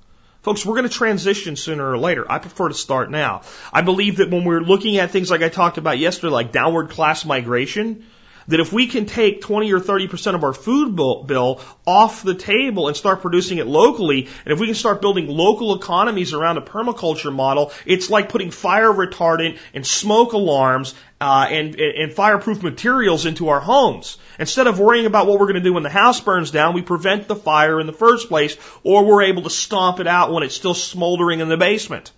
[0.43, 2.25] Folks, we're going to transition sooner or later.
[2.31, 3.41] I prefer to start now.
[3.73, 6.91] I believe that when we're looking at things like I talked about yesterday, like downward
[6.91, 8.05] class migration,
[8.49, 12.87] that if we can take 20 or 30% of our food bill, off the table
[12.87, 16.61] and start producing it locally, and if we can start building local economies around a
[16.61, 23.25] permaculture model, it's like putting fire retardant and smoke alarms uh, and, and fireproof materials
[23.25, 24.17] into our homes.
[24.39, 26.81] Instead of worrying about what we're going to do when the house burns down, we
[26.81, 30.43] prevent the fire in the first place, or we're able to stomp it out when
[30.43, 32.11] it's still smoldering in the basement.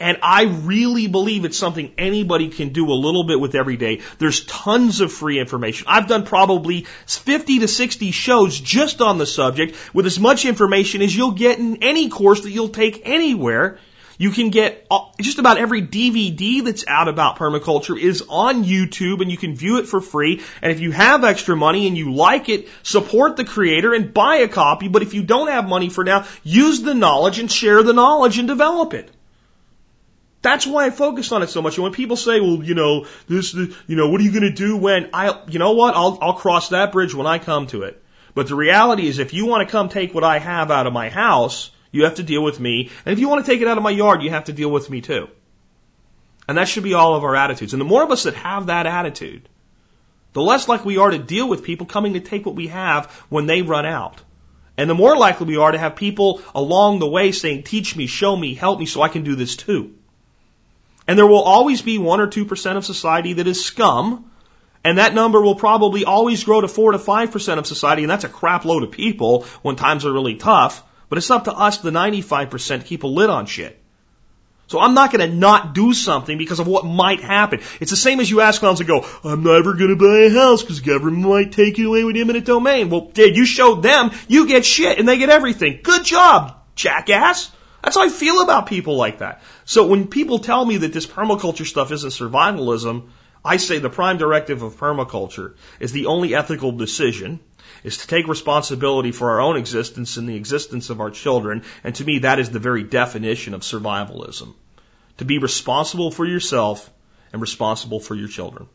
[0.00, 4.00] And I really believe it's something anybody can do a little bit with every day.
[4.18, 5.86] There's tons of free information.
[5.88, 11.02] I've done probably 50 to 60 shows just on the subject with as much information
[11.02, 13.78] as you'll get in any course that you'll take anywhere.
[14.18, 19.20] You can get uh, just about every DVD that's out about permaculture is on YouTube
[19.20, 20.42] and you can view it for free.
[20.60, 24.38] And if you have extra money and you like it, support the creator and buy
[24.38, 24.88] a copy.
[24.88, 28.38] But if you don't have money for now, use the knowledge and share the knowledge
[28.38, 29.08] and develop it.
[30.40, 31.76] That's why I focus on it so much.
[31.76, 34.50] And when people say, well, you know, this, you know, what are you going to
[34.50, 35.96] do when I, you know what?
[35.96, 38.02] I'll, I'll cross that bridge when I come to it.
[38.34, 40.92] But the reality is if you want to come take what I have out of
[40.92, 42.90] my house, you have to deal with me.
[43.04, 44.70] And if you want to take it out of my yard, you have to deal
[44.70, 45.28] with me too.
[46.46, 47.74] And that should be all of our attitudes.
[47.74, 49.48] And the more of us that have that attitude,
[50.34, 53.10] the less likely we are to deal with people coming to take what we have
[53.28, 54.22] when they run out.
[54.76, 58.06] And the more likely we are to have people along the way saying, teach me,
[58.06, 59.97] show me, help me so I can do this too.
[61.08, 64.30] And there will always be one or two percent of society that is scum,
[64.84, 68.10] and that number will probably always grow to four to five percent of society, and
[68.10, 70.84] that's a crap load of people when times are really tough.
[71.08, 73.82] But it's up to us, the 95%, to keep a lid on shit.
[74.66, 77.60] So I'm not going to not do something because of what might happen.
[77.80, 80.30] It's the same as you ask clowns and go, I'm never going to buy a
[80.30, 82.90] house because government might take it away with eminent domain.
[82.90, 85.80] Well, did you showed them, you get shit and they get everything.
[85.82, 87.50] Good job, jackass.
[87.82, 89.42] That's how I feel about people like that.
[89.64, 93.08] So when people tell me that this permaculture stuff isn't survivalism,
[93.44, 97.40] I say the prime directive of permaculture is the only ethical decision
[97.84, 101.62] is to take responsibility for our own existence and the existence of our children.
[101.84, 104.54] And to me, that is the very definition of survivalism.
[105.18, 106.90] To be responsible for yourself
[107.32, 108.68] and responsible for your children.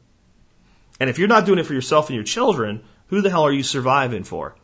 [0.99, 3.51] And if you're not doing it for yourself and your children, who the hell are
[3.51, 4.55] you surviving for?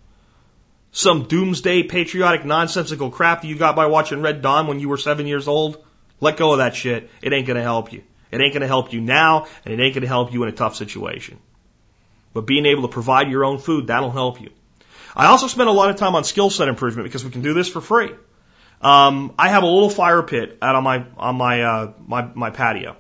[0.92, 4.98] Some doomsday patriotic nonsensical crap that you got by watching Red Dawn when you were
[4.98, 5.84] seven years old?
[6.20, 7.10] Let go of that shit.
[7.22, 8.04] It ain't gonna help you.
[8.32, 10.76] It ain't gonna help you now, and it ain't gonna help you in a tough
[10.76, 11.40] situation.
[12.34, 14.50] But being able to provide your own food, that'll help you.
[15.16, 17.54] I also spend a lot of time on skill set improvement because we can do
[17.54, 18.12] this for free.
[18.82, 22.50] Um, I have a little fire pit out on my on my uh, my my
[22.50, 22.96] patio,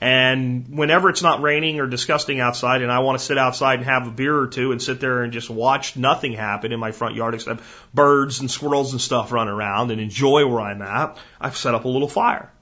[0.00, 3.84] And whenever it's not raining or disgusting outside and I want to sit outside and
[3.84, 6.92] have a beer or two and sit there and just watch nothing happen in my
[6.92, 11.18] front yard except birds and squirrels and stuff run around and enjoy where I'm at,
[11.40, 12.52] I've set up a little fire.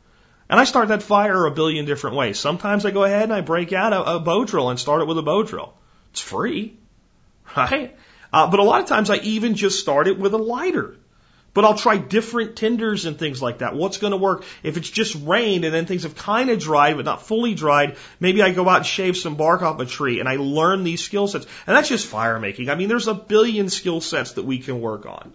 [0.48, 2.38] And I start that fire a billion different ways.
[2.38, 5.08] Sometimes I go ahead and I break out a, a bow drill and start it
[5.08, 5.74] with a bow drill.
[6.12, 6.78] It's free,
[7.56, 7.96] right?
[8.32, 10.96] Uh, but a lot of times I even just start it with a lighter.
[11.56, 13.74] But I'll try different tinders and things like that.
[13.74, 14.44] What's going to work?
[14.62, 17.96] If it's just rained and then things have kind of dried but not fully dried,
[18.20, 21.02] maybe I go out and shave some bark off a tree and I learn these
[21.02, 21.46] skill sets.
[21.66, 22.68] And that's just fire making.
[22.68, 25.32] I mean, there's a billion skill sets that we can work on.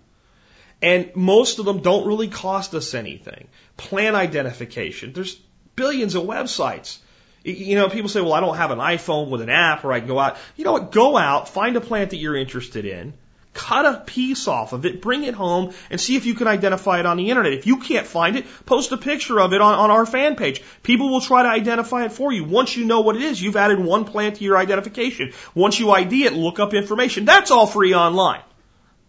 [0.79, 3.47] And most of them don't really cost us anything.
[3.77, 5.13] Plant identification.
[5.13, 5.33] There's
[5.75, 6.99] billions of websites.
[7.43, 9.97] You know, people say, well, I don't have an iPhone with an app or I
[9.97, 10.37] can go out.
[10.55, 10.91] You know what?
[10.91, 13.15] Go out, find a plant that you're interested in
[13.53, 16.99] Cut a piece off of it, bring it home, and see if you can identify
[16.99, 17.51] it on the internet.
[17.51, 20.63] If you can't find it, post a picture of it on, on our fan page.
[20.83, 22.45] People will try to identify it for you.
[22.45, 25.33] Once you know what it is, you've added one plant to your identification.
[25.53, 27.25] Once you ID it, look up information.
[27.25, 28.41] That's all free online.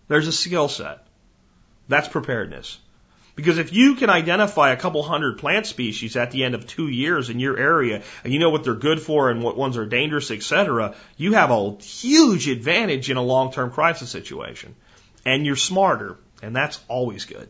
[0.09, 1.07] There's a skill set.
[1.87, 2.79] That's preparedness.
[3.35, 6.89] Because if you can identify a couple hundred plant species at the end of two
[6.89, 9.87] years in your area, and you know what they're good for and what ones are
[9.87, 14.75] dangerous, etc., you have a huge advantage in a long-term crisis situation.
[15.25, 17.49] And you're smarter, and that's always good.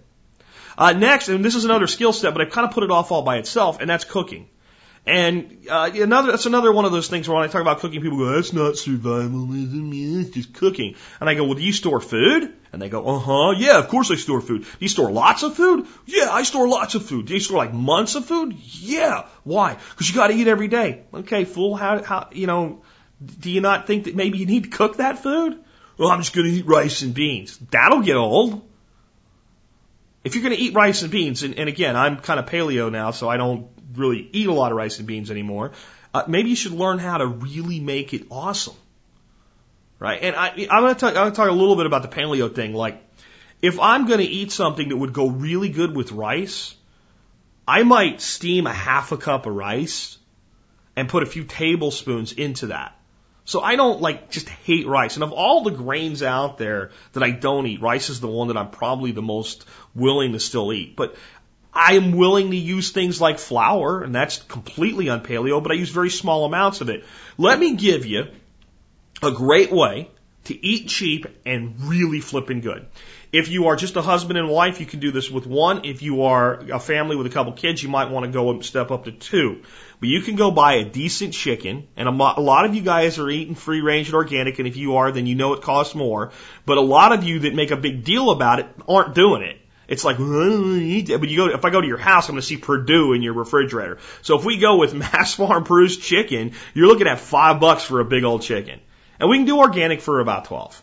[0.78, 3.10] Uh, next, and this is another skill set, but I've kind of put it off
[3.10, 4.48] all by itself, and that's cooking.
[5.04, 8.00] And uh, another that's another one of those things where when I talk about cooking,
[8.02, 12.00] people go, "That's not survivalism, it's just cooking." And I go, "Well, do you store
[12.00, 15.10] food?" And they go, "Uh huh, yeah, of course I store food." Do you store
[15.10, 15.88] lots of food?
[16.06, 17.26] Yeah, I store lots of food.
[17.26, 18.54] Do you store like months of food?
[18.54, 19.26] Yeah.
[19.42, 19.76] Why?
[19.90, 21.02] Because you got to eat every day.
[21.12, 21.74] Okay, fool.
[21.74, 22.82] How how you know?
[23.40, 25.58] Do you not think that maybe you need to cook that food?
[25.98, 27.58] Well, I'm just going to eat rice and beans.
[27.70, 28.62] That'll get old.
[30.24, 32.90] If you're going to eat rice and beans, and, and again, I'm kind of paleo
[32.92, 35.72] now, so I don't really eat a lot of rice and beans anymore.
[36.14, 38.76] Uh, maybe you should learn how to really make it awesome.
[39.98, 40.22] Right?
[40.22, 42.08] And I, I'm going to talk, I'm going to talk a little bit about the
[42.08, 42.74] paleo thing.
[42.74, 43.02] Like,
[43.60, 46.74] if I'm going to eat something that would go really good with rice,
[47.66, 50.18] I might steam a half a cup of rice
[50.96, 52.96] and put a few tablespoons into that.
[53.44, 55.16] So I don't like just hate rice.
[55.16, 58.48] And of all the grains out there that I don't eat, rice is the one
[58.48, 60.94] that I'm probably the most willing to still eat.
[60.94, 61.16] But
[61.74, 65.90] I am willing to use things like flour, and that's completely unpaleo, but I use
[65.90, 67.04] very small amounts of it.
[67.38, 68.26] Let me give you
[69.22, 70.10] a great way
[70.44, 72.86] to eat cheap and really flipping good.
[73.32, 75.86] If you are just a husband and wife, you can do this with one.
[75.86, 78.62] If you are a family with a couple kids, you might want to go and
[78.62, 79.62] step up to two.
[80.00, 83.30] But you can go buy a decent chicken, and a, lot of you guys are
[83.30, 86.32] eating free range and organic, and if you are, then you know it costs more.
[86.66, 89.58] But a lot of you that make a big deal about it aren't doing it.
[89.88, 92.58] It's like, but you go, if I go to your house, I'm going to see
[92.58, 93.96] Perdue in your refrigerator.
[94.20, 98.00] So if we go with Mass Farm Prue's chicken, you're looking at five bucks for
[98.00, 98.80] a big old chicken.
[99.18, 100.82] And we can do organic for about 12.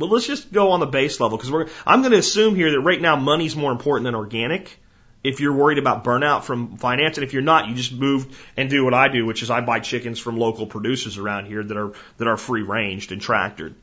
[0.00, 2.72] But let's just go on the base level because we're, I'm going to assume here
[2.72, 4.80] that right now money's more important than organic.
[5.22, 8.70] If you're worried about burnout from finance, and if you're not, you just move and
[8.70, 11.76] do what I do, which is I buy chickens from local producers around here that
[11.76, 13.74] are that are free ranged and tractored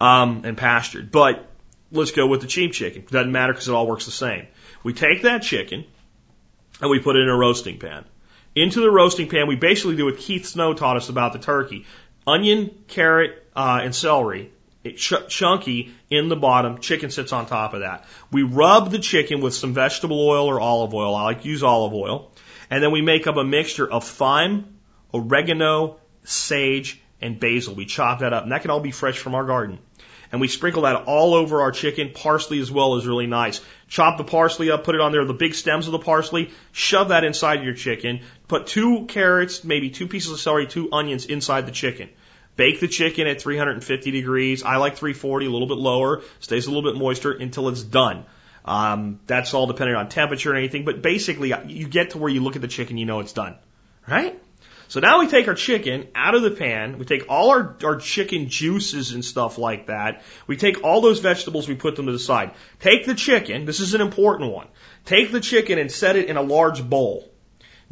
[0.00, 1.12] um, and pastured.
[1.12, 1.46] But
[1.92, 3.04] let's go with the cheap chicken.
[3.08, 4.48] Doesn't matter because it all works the same.
[4.82, 5.84] We take that chicken
[6.80, 8.04] and we put it in a roasting pan.
[8.56, 11.86] Into the roasting pan, we basically do what Keith Snow taught us about the turkey.
[12.26, 14.50] Onion, carrot, uh, and celery.
[14.84, 16.78] Ch- chunky in the bottom.
[16.78, 18.04] Chicken sits on top of that.
[18.32, 21.14] We rub the chicken with some vegetable oil or olive oil.
[21.14, 22.32] I like to use olive oil.
[22.70, 24.78] And then we make up a mixture of thyme,
[25.12, 27.74] oregano, sage, and basil.
[27.74, 28.44] We chop that up.
[28.44, 29.78] And that can all be fresh from our garden
[30.32, 32.10] and we sprinkle that all over our chicken.
[32.14, 33.60] Parsley as well is really nice.
[33.88, 37.08] Chop the parsley up, put it on there, the big stems of the parsley, shove
[37.08, 38.20] that inside your chicken.
[38.46, 42.08] Put two carrots, maybe two pieces of celery, two onions inside the chicken.
[42.56, 44.62] Bake the chicken at 350 degrees.
[44.62, 48.24] I like 340, a little bit lower, stays a little bit moister until it's done.
[48.64, 52.40] Um, that's all dependent on temperature and anything, but basically you get to where you
[52.40, 53.56] look at the chicken, you know it's done.
[54.06, 54.40] Right?
[54.90, 56.98] So now we take our chicken out of the pan.
[56.98, 60.22] We take all our, our chicken juices and stuff like that.
[60.48, 62.54] We take all those vegetables, we put them to the side.
[62.80, 63.66] Take the chicken.
[63.66, 64.66] This is an important one.
[65.04, 67.30] Take the chicken and set it in a large bowl.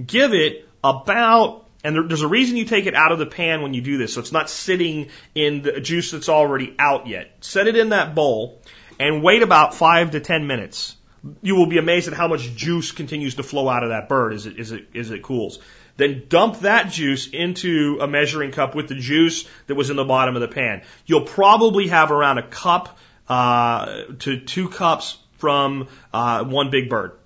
[0.04, 3.62] Give it about and there, there's a reason you take it out of the pan
[3.62, 7.30] when you do this, so it's not sitting in the juice that's already out yet.
[7.40, 8.60] Set it in that bowl
[8.98, 10.96] and wait about five to ten minutes.
[11.42, 14.32] You will be amazed at how much juice continues to flow out of that bird
[14.34, 15.58] as it, as it, as it cools.
[15.96, 20.04] Then dump that juice into a measuring cup with the juice that was in the
[20.04, 20.82] bottom of the pan.
[21.06, 22.96] You'll probably have around a cup
[23.28, 27.18] uh, to two cups from uh, one big bird.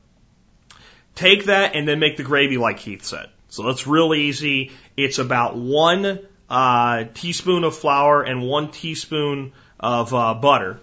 [1.14, 3.28] Take that and then make the gravy like Keith said.
[3.52, 4.72] So it's real easy.
[4.96, 10.80] It's about one uh, teaspoon of flour and one teaspoon of uh, butter.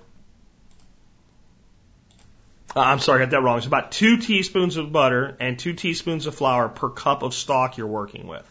[2.75, 3.57] Uh, I'm sorry, I got that wrong.
[3.57, 7.77] It's about two teaspoons of butter and two teaspoons of flour per cup of stock
[7.77, 8.45] you're working with.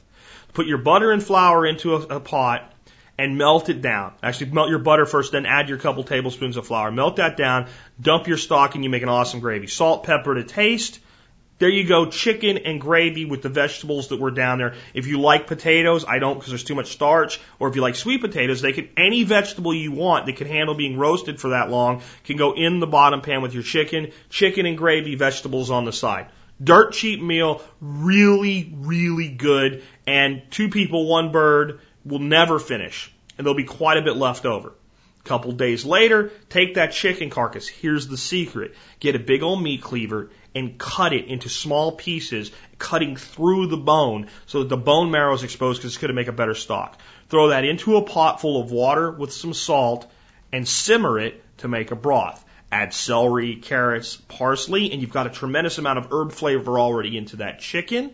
[0.52, 2.72] Put your butter and flour into a, a pot
[3.16, 4.14] and melt it down.
[4.20, 6.90] Actually, melt your butter first, then add your couple tablespoons of flour.
[6.90, 7.68] Melt that down,
[8.00, 9.68] dump your stock, and you make an awesome gravy.
[9.68, 10.98] Salt, pepper to taste.
[11.58, 14.74] There you go, chicken and gravy with the vegetables that were down there.
[14.94, 17.96] If you like potatoes, I don't because there's too much starch, or if you like
[17.96, 21.68] sweet potatoes, they can, any vegetable you want that can handle being roasted for that
[21.68, 25.84] long can go in the bottom pan with your chicken, chicken and gravy, vegetables on
[25.84, 26.28] the side.
[26.62, 33.44] Dirt cheap meal, really, really good, and two people, one bird will never finish, and
[33.44, 34.74] there'll be quite a bit left over.
[35.24, 37.68] Couple days later, take that chicken carcass.
[37.68, 38.74] Here's the secret.
[38.98, 43.76] Get a big old meat cleaver and cut it into small pieces, cutting through the
[43.76, 46.54] bone so that the bone marrow is exposed because it's going to make a better
[46.54, 46.98] stock.
[47.28, 50.10] Throw that into a pot full of water with some salt
[50.52, 52.44] and simmer it to make a broth.
[52.72, 57.36] Add celery, carrots, parsley, and you've got a tremendous amount of herb flavor already into
[57.36, 58.12] that chicken.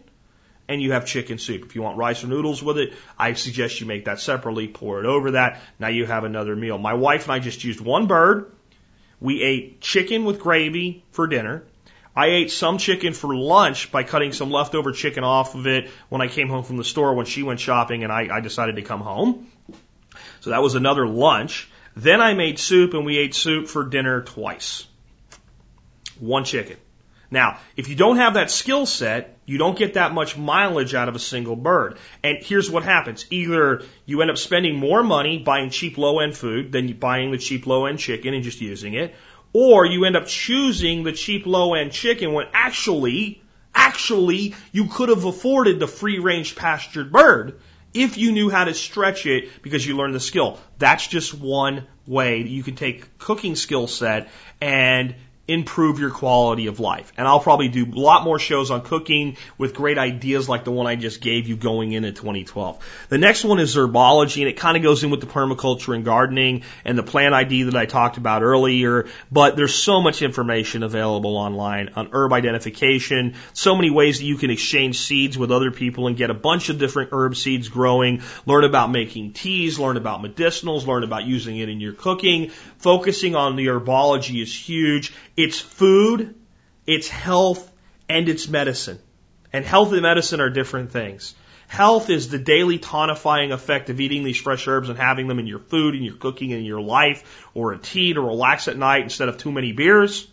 [0.68, 1.64] And you have chicken soup.
[1.64, 5.00] If you want rice or noodles with it, I suggest you make that separately, pour
[5.00, 5.60] it over that.
[5.78, 6.78] Now you have another meal.
[6.78, 8.50] My wife and I just used one bird.
[9.20, 11.64] We ate chicken with gravy for dinner.
[12.16, 16.20] I ate some chicken for lunch by cutting some leftover chicken off of it when
[16.20, 18.82] I came home from the store when she went shopping and I, I decided to
[18.82, 19.48] come home.
[20.40, 21.68] So that was another lunch.
[21.96, 24.86] Then I made soup and we ate soup for dinner twice.
[26.20, 26.76] One chicken.
[27.30, 31.08] Now, if you don't have that skill set, you don't get that much mileage out
[31.08, 31.98] of a single bird.
[32.22, 33.26] And here's what happens.
[33.30, 37.38] Either you end up spending more money buying cheap low end food than buying the
[37.38, 39.16] cheap low end chicken and just using it,
[39.54, 43.40] or you end up choosing the cheap low end chicken when actually,
[43.74, 47.58] actually, you could have afforded the free range pastured bird
[47.94, 50.58] if you knew how to stretch it because you learned the skill.
[50.78, 54.28] That's just one way that you can take cooking skill set
[54.60, 55.14] and
[55.46, 57.12] improve your quality of life.
[57.18, 60.70] And I'll probably do a lot more shows on cooking with great ideas like the
[60.70, 63.06] one I just gave you going into 2012.
[63.10, 66.04] The next one is herbology and it kind of goes in with the permaculture and
[66.04, 70.82] gardening and the plant ID that I talked about earlier, but there's so much information
[70.82, 75.70] available online on herb identification, so many ways that you can exchange seeds with other
[75.70, 79.98] people and get a bunch of different herb seeds growing, learn about making teas, learn
[79.98, 82.50] about medicinals, learn about using it in your cooking.
[82.84, 85.10] Focusing on the herbology is huge.
[85.38, 86.34] It's food,
[86.86, 87.72] it's health,
[88.10, 88.98] and it's medicine.
[89.54, 91.34] And health and medicine are different things.
[91.66, 95.46] Health is the daily tonifying effect of eating these fresh herbs and having them in
[95.46, 99.04] your food and your cooking and your life, or a tea to relax at night
[99.04, 100.28] instead of too many beers,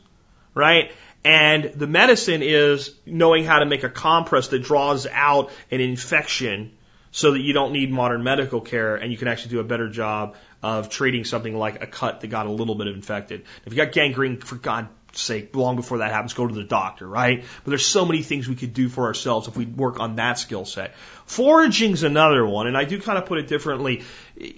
[0.53, 0.91] right?
[1.23, 6.73] And the medicine is knowing how to make a compress that draws out an infection
[7.11, 9.89] so that you don't need modern medical care and you can actually do a better
[9.89, 13.45] job of treating something like a cut that got a little bit infected.
[13.65, 17.07] If you got gangrene, for God's sake, long before that happens, go to the doctor,
[17.07, 17.43] right?
[17.63, 20.39] But there's so many things we could do for ourselves if we work on that
[20.39, 20.95] skill set.
[21.25, 24.03] Foraging's another one, and I do kind of put it differently.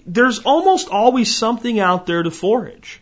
[0.06, 3.00] There's almost always something out there to forage.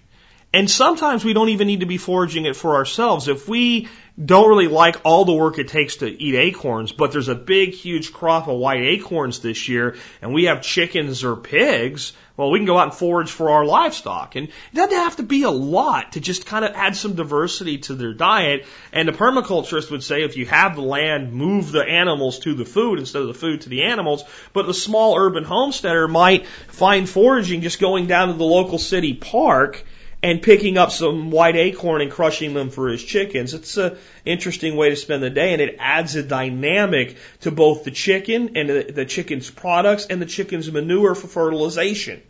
[0.54, 3.26] And sometimes we don't even need to be foraging it for ourselves.
[3.26, 3.88] If we
[4.22, 7.72] don't really like all the work it takes to eat acorns, but there's a big,
[7.72, 12.58] huge crop of white acorns this year, and we have chickens or pigs, well, we
[12.58, 14.36] can go out and forage for our livestock.
[14.36, 17.78] And it doesn't have to be a lot to just kind of add some diversity
[17.78, 18.66] to their diet.
[18.92, 22.64] And the permaculturist would say if you have the land, move the animals to the
[22.64, 24.24] food instead of the food to the animals.
[24.52, 29.14] But the small urban homesteader might find foraging just going down to the local city
[29.14, 29.84] park
[30.22, 33.54] and picking up some white acorn and crushing them for his chickens.
[33.54, 37.84] It's an interesting way to spend the day and it adds a dynamic to both
[37.84, 42.22] the chicken and the, the chicken's products and the chicken's manure for fertilization.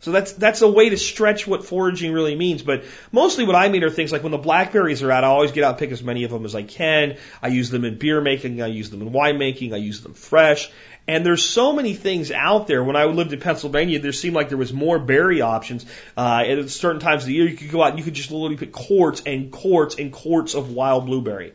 [0.00, 2.62] So that's that's a way to stretch what foraging really means.
[2.62, 5.52] But mostly what I mean are things like when the blackberries are out, I always
[5.52, 7.18] get out and pick as many of them as I can.
[7.42, 10.14] I use them in beer making, I use them in wine making, I use them
[10.14, 10.70] fresh.
[11.10, 12.84] And there's so many things out there.
[12.84, 15.84] When I lived in Pennsylvania, there seemed like there was more berry options.
[16.16, 18.30] Uh, at certain times of the year, you could go out and you could just
[18.30, 21.52] literally pick quarts and quarts and quarts of wild blueberry.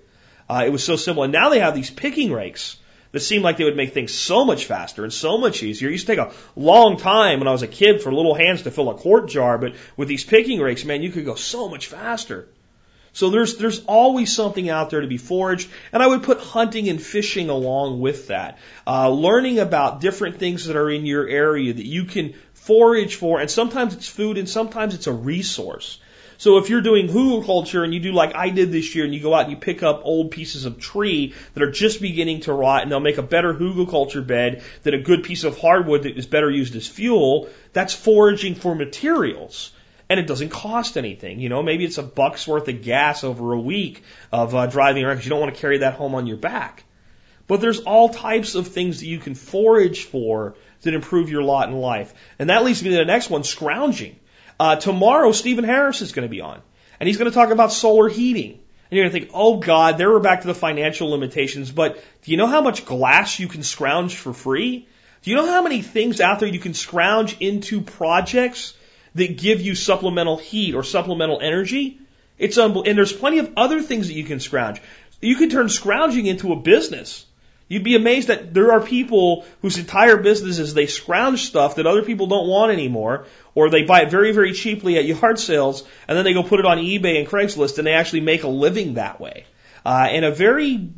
[0.50, 1.24] Uh, it was so simple.
[1.24, 2.76] And now they have these picking rakes
[3.14, 5.88] that seemed like they would make things so much faster and so much easier.
[5.88, 8.64] It used to take a long time when I was a kid for little hands
[8.64, 11.70] to fill a quart jar, but with these picking rakes, man, you could go so
[11.70, 12.50] much faster.
[13.16, 16.90] So there's there's always something out there to be foraged, and I would put hunting
[16.90, 18.58] and fishing along with that.
[18.86, 23.40] Uh, learning about different things that are in your area that you can forage for,
[23.40, 25.98] and sometimes it's food, and sometimes it's a resource.
[26.38, 29.22] So if you're doing hugelkultur and you do like I did this year and you
[29.22, 32.52] go out and you pick up old pieces of tree that are just beginning to
[32.52, 36.18] rot and they'll make a better hugelkultur bed than a good piece of hardwood that
[36.18, 39.72] is better used as fuel, that's foraging for materials.
[40.10, 41.40] And it doesn't cost anything.
[41.40, 45.04] You know, maybe it's a buck's worth of gas over a week of uh, driving
[45.04, 46.84] around because you don't want to carry that home on your back.
[47.48, 51.70] But there's all types of things that you can forage for that improve your lot
[51.70, 52.14] in life.
[52.40, 54.20] And that leads me to the next one, scrounging.
[54.60, 56.62] Uh, tomorrow, Stephen Harris is going to be on,
[57.00, 58.52] and he's going to talk about solar heating.
[58.52, 61.72] And you're going to think, oh God, there we're back to the financial limitations.
[61.72, 64.88] But do you know how much glass you can scrounge for free?
[65.24, 68.76] Do you know how many things out there you can scrounge into projects
[69.16, 72.00] that give you supplemental heat or supplemental energy?
[72.38, 72.90] It's unbelievable.
[72.90, 74.82] And there's plenty of other things that you can scrounge.
[75.22, 77.26] You can turn scrounging into a business.
[77.68, 81.88] You'd be amazed that there are people whose entire business is they scrounge stuff that
[81.88, 85.84] other people don't want anymore, or they buy it very, very cheaply at yard sales,
[86.08, 88.48] and then they go put it on eBay and Craigslist, and they actually make a
[88.48, 89.46] living that way.
[89.84, 90.90] Uh, and a very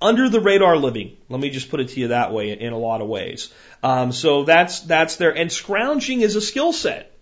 [0.00, 1.16] under the radar living.
[1.28, 3.52] Let me just put it to you that way in a lot of ways.
[3.82, 5.34] Um, so that's that's there.
[5.36, 7.12] And scrounging is a skill set.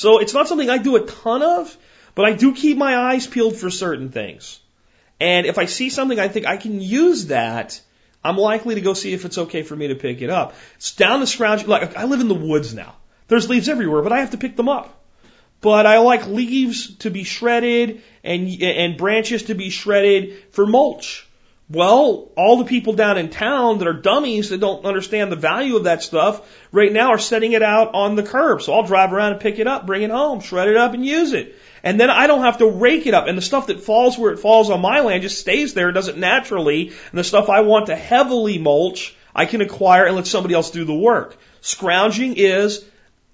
[0.00, 1.76] So it's not something I do a ton of,
[2.14, 4.58] but I do keep my eyes peeled for certain things.
[5.20, 7.78] And if I see something I think I can use that,
[8.24, 10.54] I'm likely to go see if it's okay for me to pick it up.
[10.76, 11.66] It's down the scrounge.
[11.66, 12.96] Like I live in the woods now.
[13.28, 14.88] There's leaves everywhere, but I have to pick them up.
[15.60, 21.28] But I like leaves to be shredded and and branches to be shredded for mulch.
[21.72, 25.76] Well, all the people down in town that are dummies that don't understand the value
[25.76, 28.60] of that stuff right now are setting it out on the curb.
[28.60, 31.06] So I'll drive around and pick it up, bring it home, shred it up and
[31.06, 31.54] use it.
[31.84, 33.28] And then I don't have to rake it up.
[33.28, 35.90] And the stuff that falls where it falls on my land just stays there.
[35.90, 36.88] It doesn't naturally.
[36.88, 40.72] And the stuff I want to heavily mulch, I can acquire and let somebody else
[40.72, 41.36] do the work.
[41.60, 42.84] Scrounging is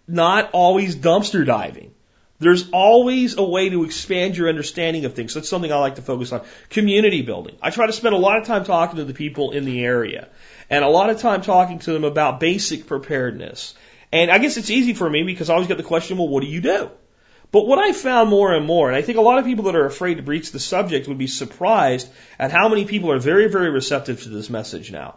[0.07, 1.95] not always dumpster diving.
[2.39, 5.33] There's always a way to expand your understanding of things.
[5.33, 6.45] That's something I like to focus on.
[6.69, 7.57] Community building.
[7.63, 10.29] I try to spend a lot of time talking to the people in the area
[10.69, 13.75] and a lot of time talking to them about basic preparedness.
[14.13, 16.43] And I guess it's easy for me because I always get the question, well, what
[16.43, 16.91] do you do?
[17.53, 19.77] But what I found more and more, and I think a lot of people that
[19.77, 22.09] are afraid to breach the subject would be surprised
[22.39, 25.17] at how many people are very, very receptive to this message now.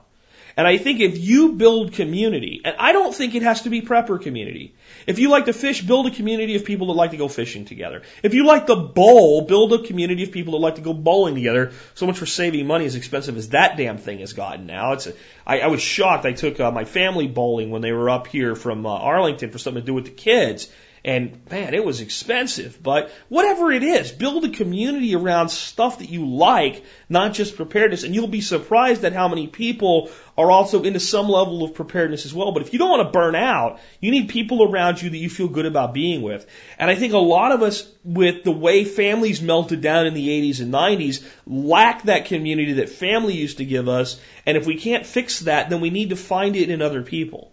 [0.60, 3.82] And I think if you build community, and I don't think it has to be
[3.82, 4.76] prepper community.
[5.08, 7.64] If you like to fish, build a community of people that like to go fishing
[7.64, 8.02] together.
[8.24, 11.36] If you like to bowl, build a community of people that like to go bowling
[11.36, 11.72] together.
[11.94, 14.92] So much for saving money as expensive as that damn thing has gotten now.
[14.92, 15.14] It's a,
[15.48, 16.26] I, I was shocked.
[16.26, 19.60] I took uh, my family bowling when they were up here from uh, Arlington for
[19.60, 20.70] something to do with the kids.
[21.10, 26.10] And man, it was expensive, but whatever it is, build a community around stuff that
[26.10, 28.04] you like, not just preparedness.
[28.04, 32.28] And you'll be surprised at how many people are also into some level of preparedness
[32.28, 32.52] as well.
[32.52, 35.32] But if you don't want to burn out, you need people around you that you
[35.32, 36.46] feel good about being with.
[36.78, 40.28] And I think a lot of us, with the way families melted down in the
[40.28, 44.22] 80s and 90s, lack that community that family used to give us.
[44.46, 47.52] And if we can't fix that, then we need to find it in other people.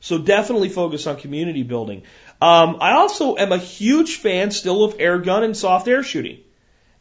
[0.00, 2.02] So definitely focus on community building.
[2.40, 6.40] Um, I also am a huge fan still of air gun and soft air shooting.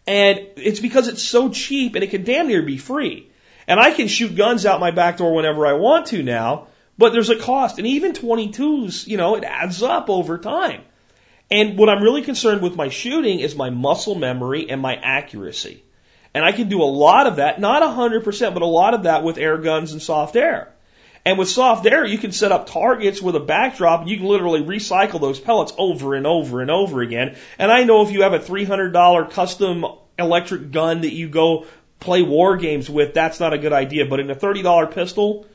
[0.07, 3.29] And it's because it's so cheap and it can damn near be free.
[3.67, 6.67] And I can shoot guns out my back door whenever I want to now,
[6.97, 7.77] but there's a cost.
[7.77, 10.81] And even 22s, you know, it adds up over time.
[11.51, 15.83] And what I'm really concerned with my shooting is my muscle memory and my accuracy.
[16.33, 19.23] And I can do a lot of that, not 100%, but a lot of that
[19.23, 20.73] with air guns and soft air.
[21.28, 24.28] And with soft air, you can set up targets with a backdrop and you can
[24.28, 27.36] literally recycle those pellets over and over and over again.
[27.59, 29.86] And I know if you have a $300 custom
[30.17, 31.65] electric gun that you go
[31.99, 34.05] play war games with, that's not a good idea.
[34.05, 35.45] But in a $30 pistol,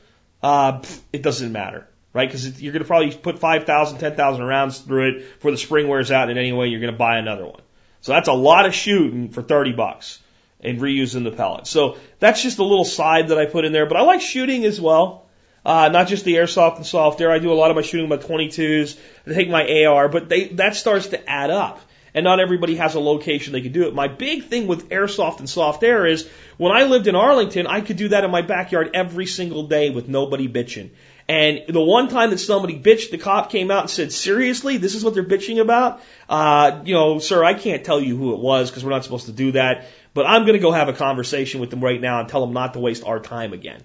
[0.43, 2.29] uh, it doesn't matter, right?
[2.29, 6.11] Because you're going to probably put 5,000, 10,000 rounds through it before the spring wears
[6.11, 7.61] out, and anyway, you're going to buy another one.
[8.01, 10.19] So that's a lot of shooting for 30 bucks
[10.59, 11.71] and reusing the pellets.
[11.71, 13.87] So that's just a little side that I put in there.
[13.87, 15.22] But I like shooting as well.
[15.65, 17.31] Uh, not just the airsoft and soft air.
[17.31, 18.97] I do a lot of my shooting with my 22s.
[19.25, 21.79] I take my AR, but they, that starts to add up.
[22.15, 23.95] And not everybody has a location they can do it.
[23.95, 27.81] My big thing with airsoft and soft air is when I lived in Arlington, I
[27.81, 30.91] could do that in my backyard every single day with nobody bitching.
[31.27, 34.93] And the one time that somebody bitched, the cop came out and said, seriously, this
[34.93, 36.01] is what they're bitching about?
[36.27, 39.27] Uh, you know, sir, I can't tell you who it was because we're not supposed
[39.27, 42.19] to do that, but I'm going to go have a conversation with them right now
[42.19, 43.81] and tell them not to waste our time again.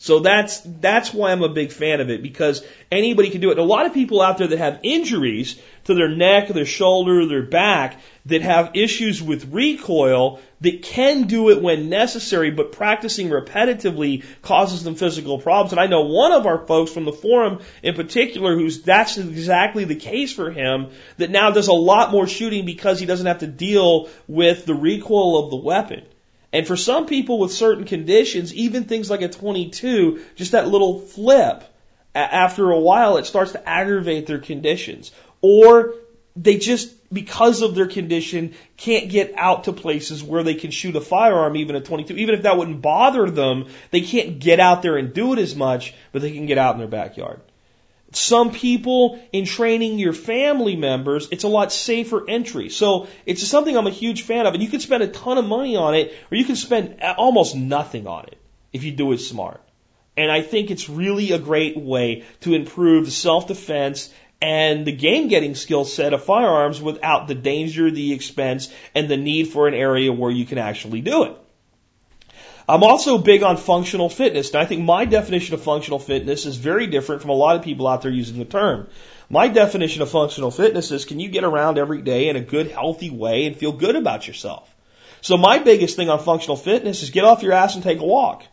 [0.00, 3.52] So that's that's why I'm a big fan of it because anybody can do it.
[3.52, 7.26] And a lot of people out there that have injuries to their neck, their shoulder,
[7.26, 13.28] their back that have issues with recoil that can do it when necessary, but practicing
[13.28, 15.72] repetitively causes them physical problems.
[15.72, 19.84] And I know one of our folks from the forum in particular who's that's exactly
[19.84, 23.40] the case for him that now does a lot more shooting because he doesn't have
[23.40, 26.04] to deal with the recoil of the weapon.
[26.52, 31.00] And for some people with certain conditions, even things like a 22, just that little
[31.00, 31.62] flip,
[32.14, 35.12] after a while, it starts to aggravate their conditions.
[35.42, 35.94] Or
[36.36, 40.96] they just, because of their condition, can't get out to places where they can shoot
[40.96, 42.16] a firearm, even a 22.
[42.16, 45.54] Even if that wouldn't bother them, they can't get out there and do it as
[45.54, 47.40] much, but they can get out in their backyard.
[48.12, 52.70] Some people in training your family members, it's a lot safer entry.
[52.70, 54.54] So it's something I'm a huge fan of.
[54.54, 57.54] And you can spend a ton of money on it, or you can spend almost
[57.54, 58.38] nothing on it
[58.72, 59.60] if you do it smart.
[60.16, 65.28] And I think it's really a great way to improve the self-defense and the game
[65.28, 69.74] getting skill set of firearms without the danger, the expense, and the need for an
[69.74, 71.36] area where you can actually do it.
[72.68, 76.56] I'm also big on functional fitness, and I think my definition of functional fitness is
[76.56, 78.88] very different from a lot of people out there using the term.
[79.30, 82.70] My definition of functional fitness is can you get around every day in a good,
[82.70, 84.68] healthy way and feel good about yourself?
[85.22, 88.04] So my biggest thing on functional fitness is get off your ass and take a
[88.04, 88.44] walk.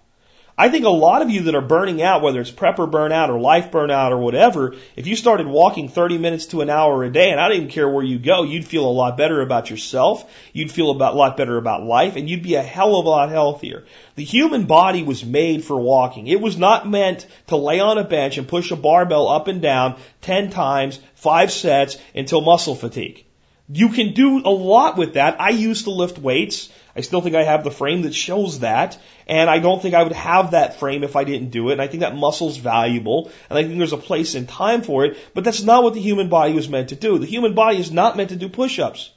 [0.58, 3.38] I think a lot of you that are burning out, whether it's prepper burnout or
[3.38, 7.32] life burnout or whatever, if you started walking 30 minutes to an hour a day,
[7.32, 10.72] and I didn't care where you go, you'd feel a lot better about yourself, you'd
[10.72, 13.30] feel about, a lot better about life, and you'd be a hell of a lot
[13.32, 13.84] healthier.
[14.16, 16.28] The human body was made for walking.
[16.28, 19.62] It was not meant to lay on a bench and push a barbell up and
[19.62, 23.26] down 10 times, 5 sets until muscle fatigue.
[23.68, 25.42] You can do a lot with that.
[25.42, 26.70] I used to lift weights.
[26.96, 28.98] I still think I have the frame that shows that,
[29.28, 31.74] and I don't think I would have that frame if I didn't do it.
[31.74, 35.04] And I think that muscle's valuable, and I think there's a place and time for
[35.04, 37.18] it, but that's not what the human body was meant to do.
[37.18, 39.12] The human body is not meant to do push-ups.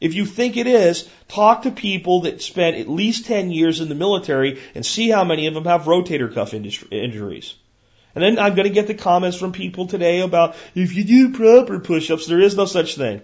[0.00, 3.88] If you think it is, talk to people that spent at least 10 years in
[3.88, 7.54] the military and see how many of them have rotator cuff injuries.
[8.16, 11.32] And then I'm going to get the comments from people today about if you do
[11.34, 13.22] proper push-ups, there is no such thing.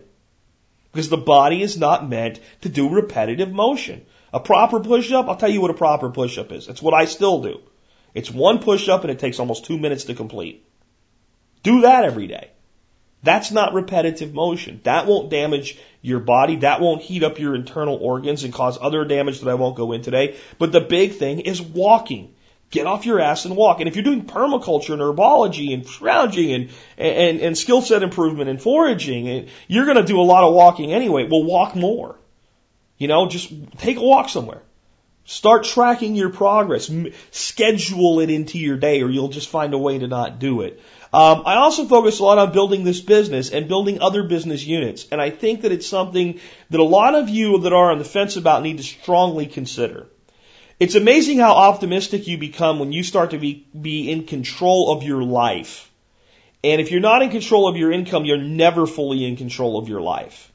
[0.98, 4.04] Because the body is not meant to do repetitive motion.
[4.32, 6.66] A proper push-up, I'll tell you what a proper push-up is.
[6.66, 7.60] It's what I still do.
[8.14, 10.66] It's one push-up and it takes almost two minutes to complete.
[11.62, 12.50] Do that every day.
[13.22, 14.80] That's not repetitive motion.
[14.82, 16.56] That won't damage your body.
[16.56, 19.92] That won't heat up your internal organs and cause other damage that I won't go
[19.92, 20.34] in today.
[20.58, 22.34] But the big thing is walking.
[22.70, 23.80] Get off your ass and walk.
[23.80, 28.50] And if you're doing permaculture and herbology and scrounging and, and, and skill set improvement
[28.50, 31.26] and foraging, you're going to do a lot of walking anyway.
[31.26, 32.18] Well, walk more.
[32.98, 34.62] You know, just take a walk somewhere.
[35.24, 36.90] Start tracking your progress.
[37.30, 40.80] Schedule it into your day or you'll just find a way to not do it.
[41.12, 45.06] Um, I also focus a lot on building this business and building other business units.
[45.10, 48.04] And I think that it's something that a lot of you that are on the
[48.04, 50.06] fence about need to strongly consider.
[50.80, 55.02] It's amazing how optimistic you become when you start to be, be in control of
[55.02, 55.90] your life.
[56.62, 59.88] And if you're not in control of your income, you're never fully in control of
[59.88, 60.52] your life.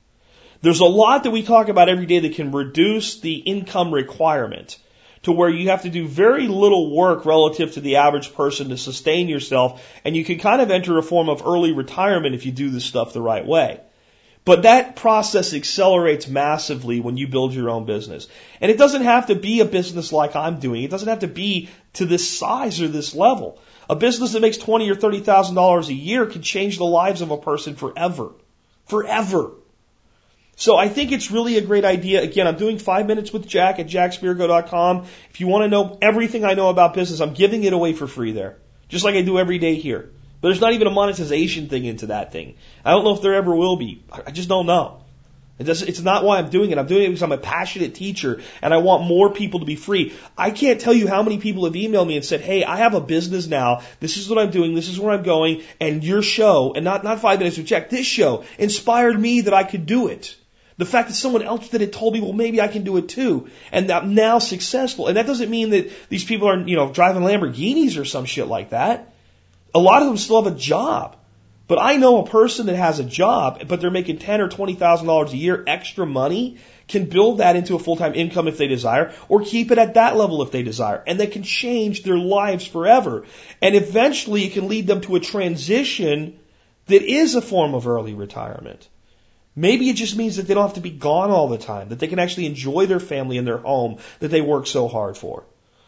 [0.62, 4.78] There's a lot that we talk about every day that can reduce the income requirement
[5.24, 8.78] to where you have to do very little work relative to the average person to
[8.78, 12.54] sustain yourself and you can kind of enter a form of early retirement if you
[12.54, 13.82] do this stuff the right way.
[14.46, 18.28] But that process accelerates massively when you build your own business.
[18.60, 20.84] And it doesn't have to be a business like I'm doing.
[20.84, 23.60] It doesn't have to be to this size or this level.
[23.90, 27.22] A business that makes twenty or thirty thousand dollars a year can change the lives
[27.22, 28.32] of a person forever.
[28.86, 29.52] Forever.
[30.56, 32.22] So I think it's really a great idea.
[32.22, 35.06] Again, I'm doing five minutes with Jack at jackspirko.com.
[35.32, 38.08] If you want to know everything I know about business, I'm giving it away for
[38.08, 38.58] free there.
[38.88, 40.12] Just like I do every day here.
[40.44, 42.56] But there's not even a monetization thing into that thing.
[42.84, 44.04] I don't know if there ever will be.
[44.12, 45.00] I just don't know.
[45.58, 46.78] It does, it's not why I'm doing it.
[46.78, 49.78] I'm doing it because I'm a passionate teacher and I want more people to be
[49.78, 50.12] free.
[50.38, 52.94] I can't tell you how many people have emailed me and said, Hey, I have
[52.94, 53.84] a business now.
[54.02, 54.76] This is what I'm doing.
[54.76, 55.64] This is where I'm going.
[55.80, 59.54] And your show, and not, not five minutes to check, this show inspired me that
[59.54, 60.36] I could do it.
[60.76, 63.08] The fact that someone else did it told me, well, maybe I can do it
[63.08, 63.48] too.
[63.72, 65.08] And I'm now successful.
[65.08, 68.48] And that doesn't mean that these people are, you know, driving Lamborghinis or some shit
[68.48, 69.13] like that.
[69.74, 71.18] A lot of them still have a job.
[71.66, 74.76] But I know a person that has a job, but they're making ten or twenty
[74.76, 76.58] thousand dollars a year extra money,
[76.90, 79.94] can build that into a full time income if they desire, or keep it at
[79.94, 83.24] that level if they desire, and they can change their lives forever.
[83.62, 86.38] And eventually, it can lead them to a transition
[86.88, 88.88] that is a form of early retirement.
[89.56, 92.00] Maybe it just means that they don't have to be gone all the time, that
[92.00, 95.46] they can actually enjoy their family and their home that they work so hard for.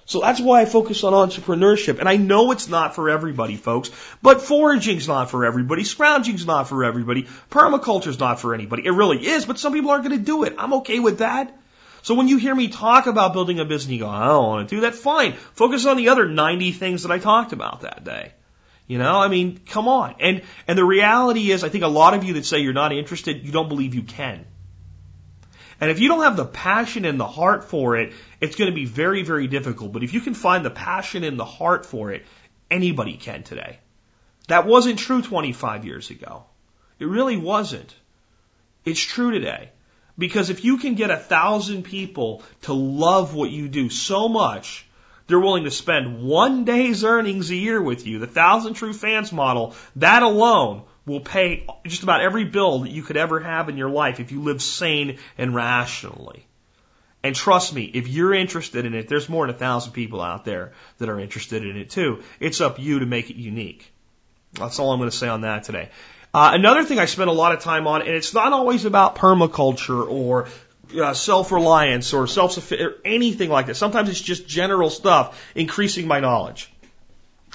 [0.08, 2.00] So that's why I focus on entrepreneurship.
[2.00, 3.90] And I know it's not for everybody, folks,
[4.22, 8.86] but foraging's not for everybody, scrounging's not for everybody, permaculture's not for anybody.
[8.86, 10.56] It really is, but some people aren't going to do it.
[10.60, 11.58] I'm okay with that.
[12.04, 14.70] So when you hear me talk about building a business, you go, I don't want
[14.70, 14.94] to do that.
[14.94, 15.34] Fine.
[15.34, 18.32] Focus on the other 90 things that I talked about that day.
[18.86, 20.14] You know, I mean, come on.
[20.20, 22.94] And, and the reality is, I think a lot of you that say you're not
[22.94, 24.46] interested, you don't believe you can.
[25.80, 28.76] And if you don't have the passion and the heart for it, it's going to
[28.76, 29.92] be very, very difficult.
[29.92, 32.26] But if you can find the passion and the heart for it,
[32.72, 33.80] anybody can today.
[34.48, 36.46] That wasn't true 25 years ago.
[37.00, 37.94] It really wasn't.
[38.86, 39.72] It's true today.
[40.18, 44.86] Because if you can get a thousand people to love what you do so much,
[45.28, 49.34] they're willing to spend one day's earnings a year with you, the thousand true fans
[49.34, 53.78] model, that alone will pay just about every bill that you could ever have in
[53.78, 56.46] your life if you live sane and rationally.
[57.24, 60.46] And trust me, if you're interested in it, there's more than a thousand people out
[60.46, 62.24] there that are interested in it too.
[62.40, 63.92] It's up you to make it unique.
[64.54, 65.90] That's all I'm going to say on that today.
[66.34, 69.16] Uh, another thing I spend a lot of time on, and it's not always about
[69.16, 70.48] permaculture or
[71.00, 73.76] uh, self-reliance or self or anything like that.
[73.76, 76.72] Sometimes it's just general stuff, increasing my knowledge.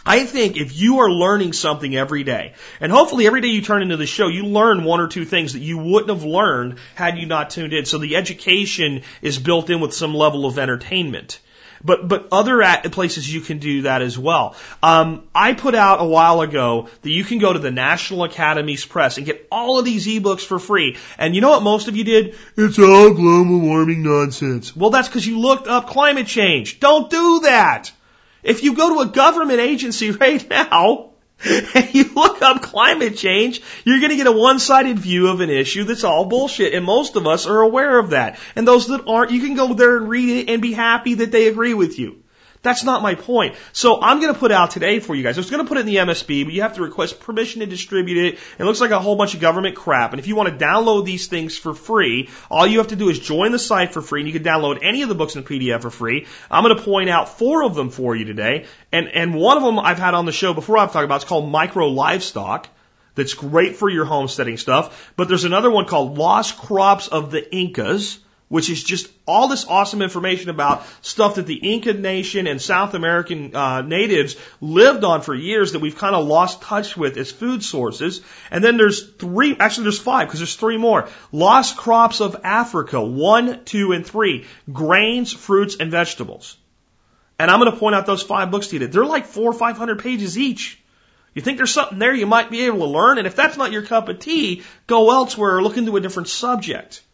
[0.04, 3.82] I think if you are learning something every day, and hopefully every day you turn
[3.82, 7.18] into the show, you learn one or two things that you wouldn't have learned had
[7.18, 7.84] you not tuned in.
[7.84, 11.40] So the education is built in with some level of entertainment.
[11.82, 14.54] But but other places you can do that as well.
[14.82, 18.84] Um, I put out a while ago that you can go to the National Academies
[18.84, 20.98] Press and get all of these ebooks for free.
[21.16, 22.36] And you know what most of you did?
[22.56, 24.76] It's all global warming nonsense.
[24.76, 26.80] Well, that's because you looked up climate change.
[26.80, 27.92] Don't do that.
[28.42, 31.10] If you go to a government agency right now
[31.44, 35.50] and you look up climate change, you're going to get a one-sided view of an
[35.50, 36.74] issue that's all bullshit.
[36.74, 38.38] And most of us are aware of that.
[38.54, 41.32] And those that aren't, you can go there and read it and be happy that
[41.32, 42.22] they agree with you.
[42.62, 43.54] That's not my point.
[43.72, 45.38] So I'm going to put out today for you guys.
[45.38, 47.60] I was going to put it in the MSB, but you have to request permission
[47.60, 48.38] to distribute it.
[48.58, 50.12] It looks like a whole bunch of government crap.
[50.12, 53.08] And if you want to download these things for free, all you have to do
[53.08, 55.42] is join the site for free, and you can download any of the books in
[55.42, 56.26] PDF for free.
[56.50, 59.62] I'm going to point out four of them for you today, and and one of
[59.62, 60.76] them I've had on the show before.
[60.76, 61.16] I've talked about.
[61.16, 62.68] It's called Micro Livestock.
[63.14, 65.12] That's great for your homesteading stuff.
[65.16, 68.18] But there's another one called Lost Crops of the Incas
[68.50, 72.94] which is just all this awesome information about stuff that the Inca nation and South
[72.94, 77.30] American uh, natives lived on for years that we've kind of lost touch with as
[77.30, 78.22] food sources.
[78.50, 81.08] And then there's three, actually there's five because there's three more.
[81.30, 84.46] Lost crops of Africa, one, two, and three.
[84.72, 86.56] Grains, fruits, and vegetables.
[87.38, 88.88] And I'm going to point out those five books to you.
[88.88, 90.82] They're like four or five hundred pages each.
[91.34, 93.70] You think there's something there you might be able to learn, and if that's not
[93.70, 97.04] your cup of tea, go elsewhere or look into a different subject.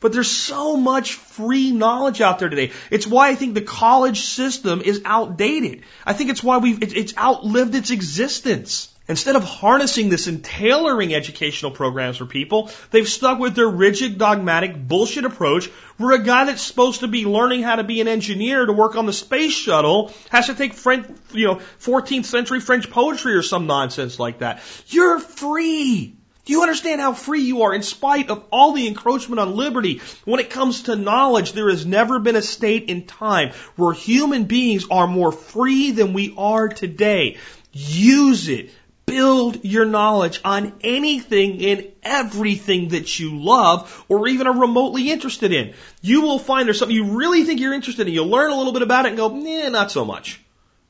[0.00, 2.70] But there's so much free knowledge out there today.
[2.90, 5.82] It's why I think the college system is outdated.
[6.06, 8.94] I think it's why we've, it's outlived its existence.
[9.08, 14.18] Instead of harnessing this and tailoring educational programs for people, they've stuck with their rigid,
[14.18, 18.06] dogmatic bullshit approach where a guy that's supposed to be learning how to be an
[18.06, 22.60] engineer to work on the space shuttle has to take French, you know, 14th century
[22.60, 24.60] French poetry or some nonsense like that.
[24.88, 26.17] You're free.
[26.48, 30.00] Do you understand how free you are in spite of all the encroachment on liberty?
[30.24, 34.44] When it comes to knowledge, there has never been a state in time where human
[34.44, 37.36] beings are more free than we are today.
[37.72, 38.70] Use it.
[39.04, 45.52] Build your knowledge on anything and everything that you love or even are remotely interested
[45.52, 45.74] in.
[46.00, 48.14] You will find there's something you really think you're interested in.
[48.14, 50.40] You'll learn a little bit about it and go, nah, not so much.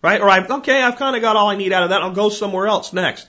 [0.02, 0.20] Right?
[0.20, 2.02] Or I, okay, I've kind of got all I need out of that.
[2.02, 3.26] I'll go somewhere else next.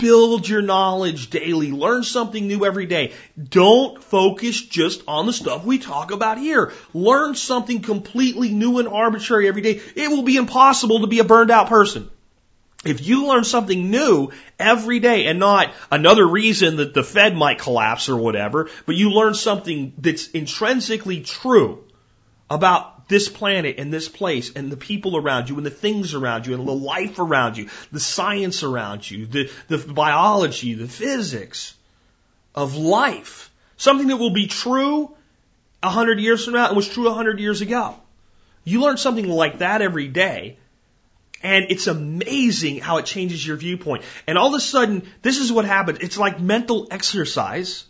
[0.00, 1.70] Build your knowledge daily.
[1.70, 3.12] Learn something new every day.
[3.42, 6.72] Don't focus just on the stuff we talk about here.
[6.94, 9.80] Learn something completely new and arbitrary every day.
[9.94, 12.10] It will be impossible to be a burned out person.
[12.82, 17.58] If you learn something new every day and not another reason that the Fed might
[17.58, 21.84] collapse or whatever, but you learn something that's intrinsically true
[22.48, 26.46] about this planet and this place and the people around you and the things around
[26.46, 31.74] you and the life around you, the science around you, the, the biology, the physics
[32.54, 33.50] of life.
[33.76, 35.14] Something that will be true
[35.82, 37.96] a hundred years from now and was true a hundred years ago.
[38.64, 40.56] You learn something like that every day.
[41.42, 44.04] And it's amazing how it changes your viewpoint.
[44.26, 45.98] And all of a sudden, this is what happens.
[46.00, 47.86] It's like mental exercise.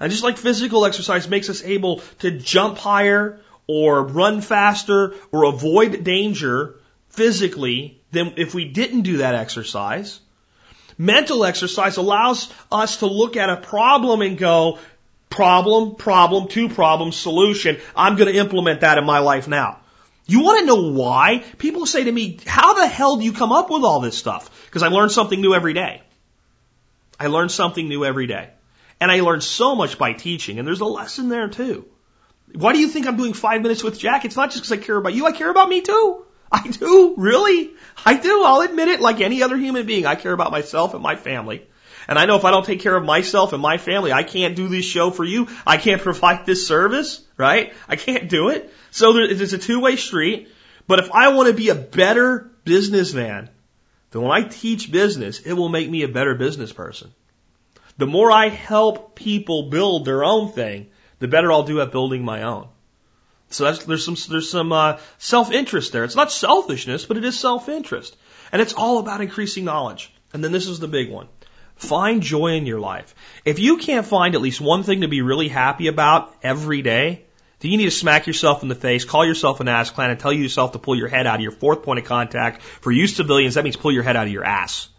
[0.00, 5.44] And just like physical exercise makes us able to jump higher or run faster or
[5.44, 6.76] avoid danger
[7.08, 10.20] physically than if we didn't do that exercise.
[10.96, 14.78] Mental exercise allows us to look at a problem and go,
[15.28, 17.78] problem, problem, two problems, solution.
[17.96, 19.80] I'm going to implement that in my life now.
[20.26, 21.44] You want to know why?
[21.58, 24.66] People say to me, how the hell do you come up with all this stuff?
[24.66, 26.00] Because I learn something new every day.
[27.18, 28.50] I learn something new every day.
[29.00, 31.84] And I learn so much by teaching, and there's a lesson there too.
[32.52, 34.24] Why do you think I'm doing five minutes with Jack?
[34.24, 36.24] It's not just because I care about you, I care about me too.
[36.52, 37.70] I do, really.
[38.06, 38.44] I do.
[38.44, 40.06] I'll admit it like any other human being.
[40.06, 41.66] I care about myself and my family.
[42.06, 44.54] And I know if I don't take care of myself and my family, I can't
[44.54, 45.48] do this show for you.
[45.66, 47.72] I can't provide this service, right?
[47.88, 48.72] I can't do it.
[48.90, 50.48] So there, it's a two-way street.
[50.86, 53.48] But if I want to be a better businessman,
[54.10, 57.10] then when I teach business, it will make me a better business person.
[57.96, 60.88] The more I help people build their own thing,
[61.24, 62.68] the better I'll do at building my own.
[63.48, 66.04] So there's some there's some uh, self interest there.
[66.04, 68.14] It's not selfishness, but it is self interest,
[68.52, 70.12] and it's all about increasing knowledge.
[70.34, 71.28] And then this is the big one:
[71.76, 73.14] find joy in your life.
[73.46, 77.24] If you can't find at least one thing to be really happy about every day,
[77.60, 80.20] then you need to smack yourself in the face, call yourself an ass clown, and
[80.20, 82.60] tell yourself to pull your head out of your fourth point of contact.
[82.60, 84.90] For you civilians, that means pull your head out of your ass.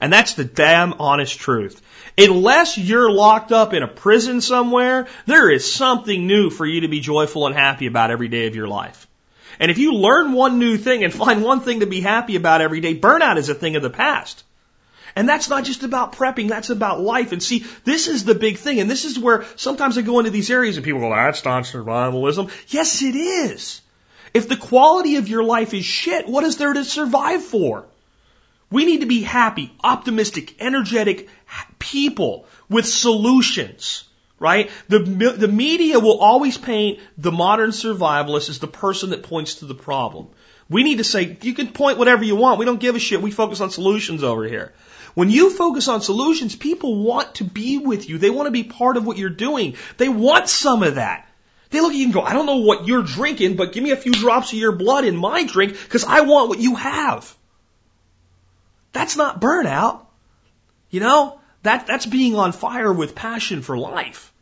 [0.00, 1.80] And that's the damn honest truth.
[2.16, 6.88] Unless you're locked up in a prison somewhere, there is something new for you to
[6.88, 9.06] be joyful and happy about every day of your life.
[9.58, 12.62] And if you learn one new thing and find one thing to be happy about
[12.62, 14.42] every day, burnout is a thing of the past.
[15.16, 17.32] And that's not just about prepping, that's about life.
[17.32, 18.80] And see, this is the big thing.
[18.80, 21.64] And this is where sometimes I go into these areas and people go, that's not
[21.64, 22.50] survivalism.
[22.68, 23.82] Yes, it is.
[24.32, 27.84] If the quality of your life is shit, what is there to survive for?
[28.70, 31.28] We need to be happy, optimistic, energetic
[31.78, 34.04] people with solutions,
[34.38, 34.70] right?
[34.88, 39.64] The, the media will always paint the modern survivalist as the person that points to
[39.64, 40.28] the problem.
[40.68, 42.60] We need to say, you can point whatever you want.
[42.60, 43.20] We don't give a shit.
[43.20, 44.72] We focus on solutions over here.
[45.14, 48.18] When you focus on solutions, people want to be with you.
[48.18, 49.74] They want to be part of what you're doing.
[49.96, 51.26] They want some of that.
[51.70, 53.90] They look at you and go, I don't know what you're drinking, but give me
[53.90, 57.36] a few drops of your blood in my drink because I want what you have.
[58.92, 60.06] That's not burnout.
[60.90, 64.32] You know, that, that's being on fire with passion for life.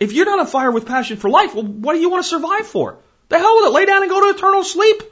[0.00, 2.28] If you're not on fire with passion for life, well, what do you want to
[2.28, 2.98] survive for?
[3.28, 3.74] The hell with it.
[3.74, 5.02] Lay down and go to eternal sleep.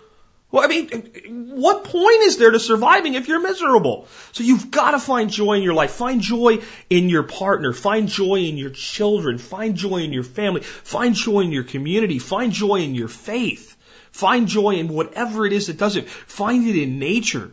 [0.51, 4.07] Well, I mean, what point is there to surviving if you're miserable?
[4.33, 5.93] So you've got to find joy in your life.
[5.93, 6.59] Find joy
[6.91, 7.73] in your partner.
[7.73, 9.39] Find joy in your children.
[9.39, 10.61] Find joy in your family.
[10.61, 12.19] Find joy in your community.
[12.19, 13.77] Find joy in your faith.
[14.11, 16.07] Find joy in whatever it is that does it.
[16.09, 17.51] Find it in nature.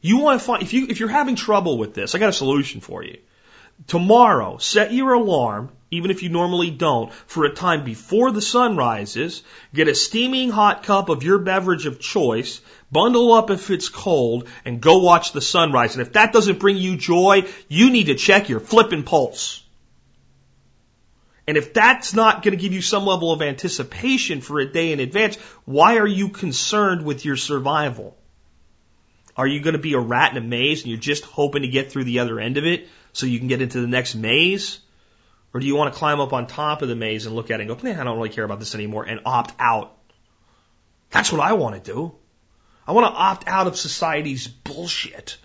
[0.00, 2.32] You want to find, if you, if you're having trouble with this, I got a
[2.32, 3.18] solution for you.
[3.86, 8.76] Tomorrow, set your alarm, even if you normally don't, for a time before the sun
[8.76, 9.42] rises,
[9.74, 14.48] get a steaming hot cup of your beverage of choice, bundle up if it's cold,
[14.64, 15.94] and go watch the sunrise.
[15.94, 19.62] And if that doesn't bring you joy, you need to check your flipping pulse.
[21.46, 24.92] And if that's not going to give you some level of anticipation for a day
[24.92, 28.16] in advance, why are you concerned with your survival?
[29.36, 31.68] Are you going to be a rat in a maze and you're just hoping to
[31.68, 34.80] get through the other end of it so you can get into the next maze?
[35.52, 37.60] Or do you want to climb up on top of the maze and look at
[37.60, 39.96] it and go, man, I don't really care about this anymore and opt out?
[41.10, 42.14] That's what I want to do.
[42.86, 45.38] I want to opt out of society's bullshit.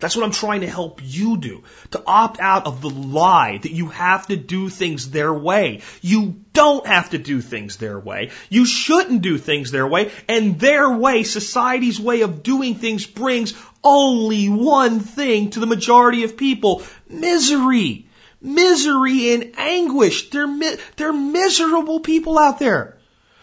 [0.00, 1.64] That's what I'm trying to help you do.
[1.90, 5.82] To opt out of the lie that you have to do things their way.
[6.02, 8.30] You don't have to do things their way.
[8.48, 10.12] You shouldn't do things their way.
[10.28, 16.22] And their way, society's way of doing things brings only one thing to the majority
[16.22, 16.82] of people.
[17.08, 18.06] Misery.
[18.40, 20.30] Misery and anguish.
[20.30, 22.98] They're, mi- they're miserable people out there.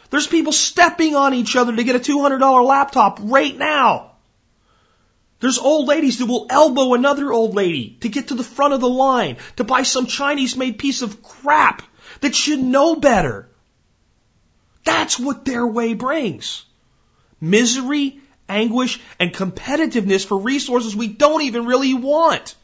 [0.10, 4.14] There's people stepping on each other to get a $200 laptop right now.
[5.46, 8.82] There's old ladies that will elbow another old lady to get to the front of
[8.82, 11.84] the line to buy some Chinese made piece of crap
[12.22, 13.48] that should know better.
[14.86, 16.66] That's what their way brings.
[17.39, 18.20] Misery,
[18.50, 22.56] anguish, and competitiveness for resources we don't even really want.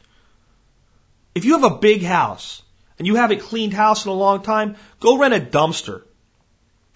[1.36, 2.64] If you have a big house
[2.98, 6.02] and you haven't cleaned house in a long time, go rent a dumpster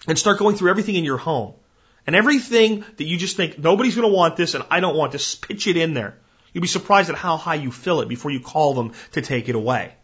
[0.08, 1.54] and start going through everything in your home
[2.06, 5.12] and everything that you just think, nobody's going to want this and I don't want
[5.12, 6.16] this, pitch it in there.
[6.52, 9.48] You'll be surprised at how high you fill it before you call them to take
[9.48, 9.94] it away.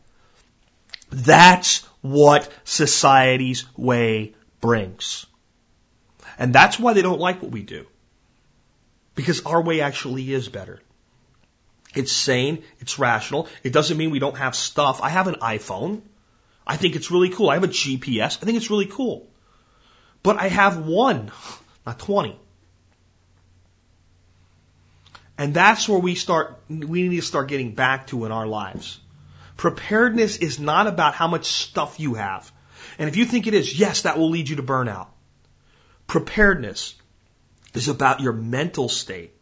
[1.11, 5.27] That's what society's way brings.
[6.39, 7.87] And that's why they don't like what we do.
[9.15, 10.81] Because our way actually is better.
[11.95, 13.49] It's sane, it's rational.
[13.63, 15.01] It doesn't mean we don't have stuff.
[15.03, 16.01] I have an iPhone.
[16.67, 17.51] I think it's really cool.
[17.51, 18.39] I have a GPS.
[18.41, 19.29] I think it's really cool.
[20.23, 21.31] But I have one
[21.87, 22.39] not 20.
[25.39, 29.01] And that's where we start, we need to start getting back to in our lives.
[29.57, 32.51] Preparedness is not about how much stuff you have.
[32.99, 35.09] And if you think it is, yes, that will lead you to burnout.
[36.07, 36.95] Preparedness
[37.75, 39.33] is about your mental state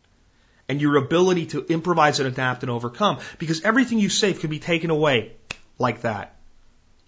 [0.68, 4.61] and your ability to improvise and adapt and overcome because everything you save can be
[4.61, 5.32] taken away
[5.78, 6.36] like that.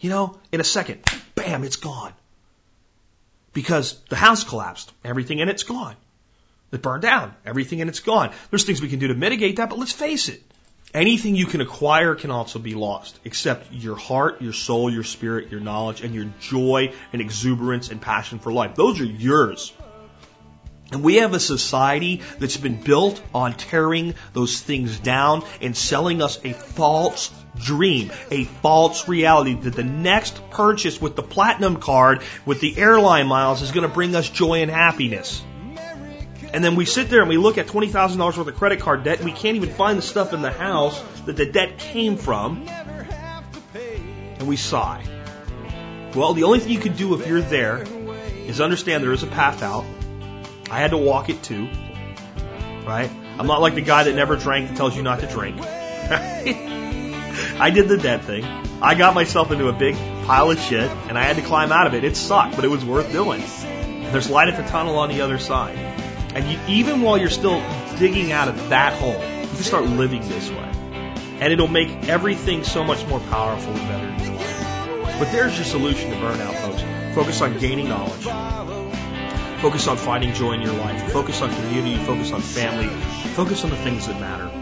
[0.01, 1.05] You know, in a second,
[1.37, 2.13] bam, it's gone.
[3.53, 4.93] Because the house collapsed.
[5.05, 5.97] Everything in it's gone.
[6.73, 7.35] It burned down.
[7.45, 8.33] Everything in it's gone.
[8.51, 10.43] There's things we can do to mitigate that, but let's face it.
[10.95, 15.51] Anything you can acquire can also be lost, except your heart, your soul, your spirit,
[15.51, 18.75] your knowledge, and your joy and exuberance and passion for life.
[18.75, 19.73] Those are yours.
[20.91, 26.21] And we have a society that's been built on tearing those things down and selling
[26.21, 32.23] us a false dream, a false reality that the next purchase with the platinum card,
[32.47, 35.43] with the airline miles, is going to bring us joy and happiness.
[36.53, 39.19] And then we sit there and we look at $20,000 worth of credit card debt
[39.19, 42.69] and we can't even find the stuff in the house that the debt came from.
[43.75, 45.03] And we sigh.
[46.15, 47.85] Well, the only thing you can do if you're there
[48.47, 49.87] is understand there is a path out.
[50.71, 51.69] I had to walk it too.
[52.85, 53.11] Right?
[53.39, 55.59] I'm not like the guy that never drank that tells you not to drink.
[57.61, 58.45] I did the debt thing.
[58.81, 59.95] I got myself into a big
[60.27, 62.05] pile of shit and I had to climb out of it.
[62.05, 63.43] It sucked, but it was worth doing.
[64.13, 65.77] There's light at the tunnel on the other side.
[66.35, 67.63] And you, even while you're still
[67.99, 70.71] digging out of that hole, you can start living this way.
[71.41, 75.19] And it'll make everything so much more powerful and better in your life.
[75.19, 77.15] But there's your solution to burnout, folks.
[77.15, 78.25] Focus on gaining knowledge.
[79.61, 81.13] Focus on finding joy in your life.
[81.13, 81.97] Focus on community.
[82.05, 82.89] Focus on family.
[83.35, 84.62] Focus on the things that matter.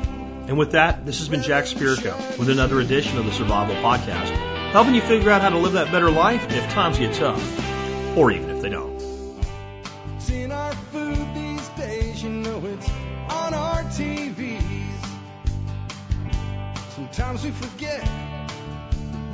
[0.50, 4.30] And with that, this has been Jack Spirko with another edition of the Survival Podcast,
[4.72, 8.32] helping you figure out how to live that better life if times get tough, or
[8.32, 9.00] even if they don't.
[10.28, 12.90] In our food these days, you know it's
[13.32, 14.60] on our TVs.
[16.96, 18.00] Sometimes we forget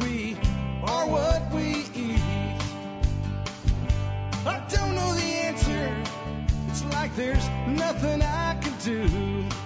[0.02, 0.36] we
[0.82, 2.20] are what we eat.
[4.44, 6.04] I don't know the answer.
[6.68, 9.65] It's like there's nothing I can do.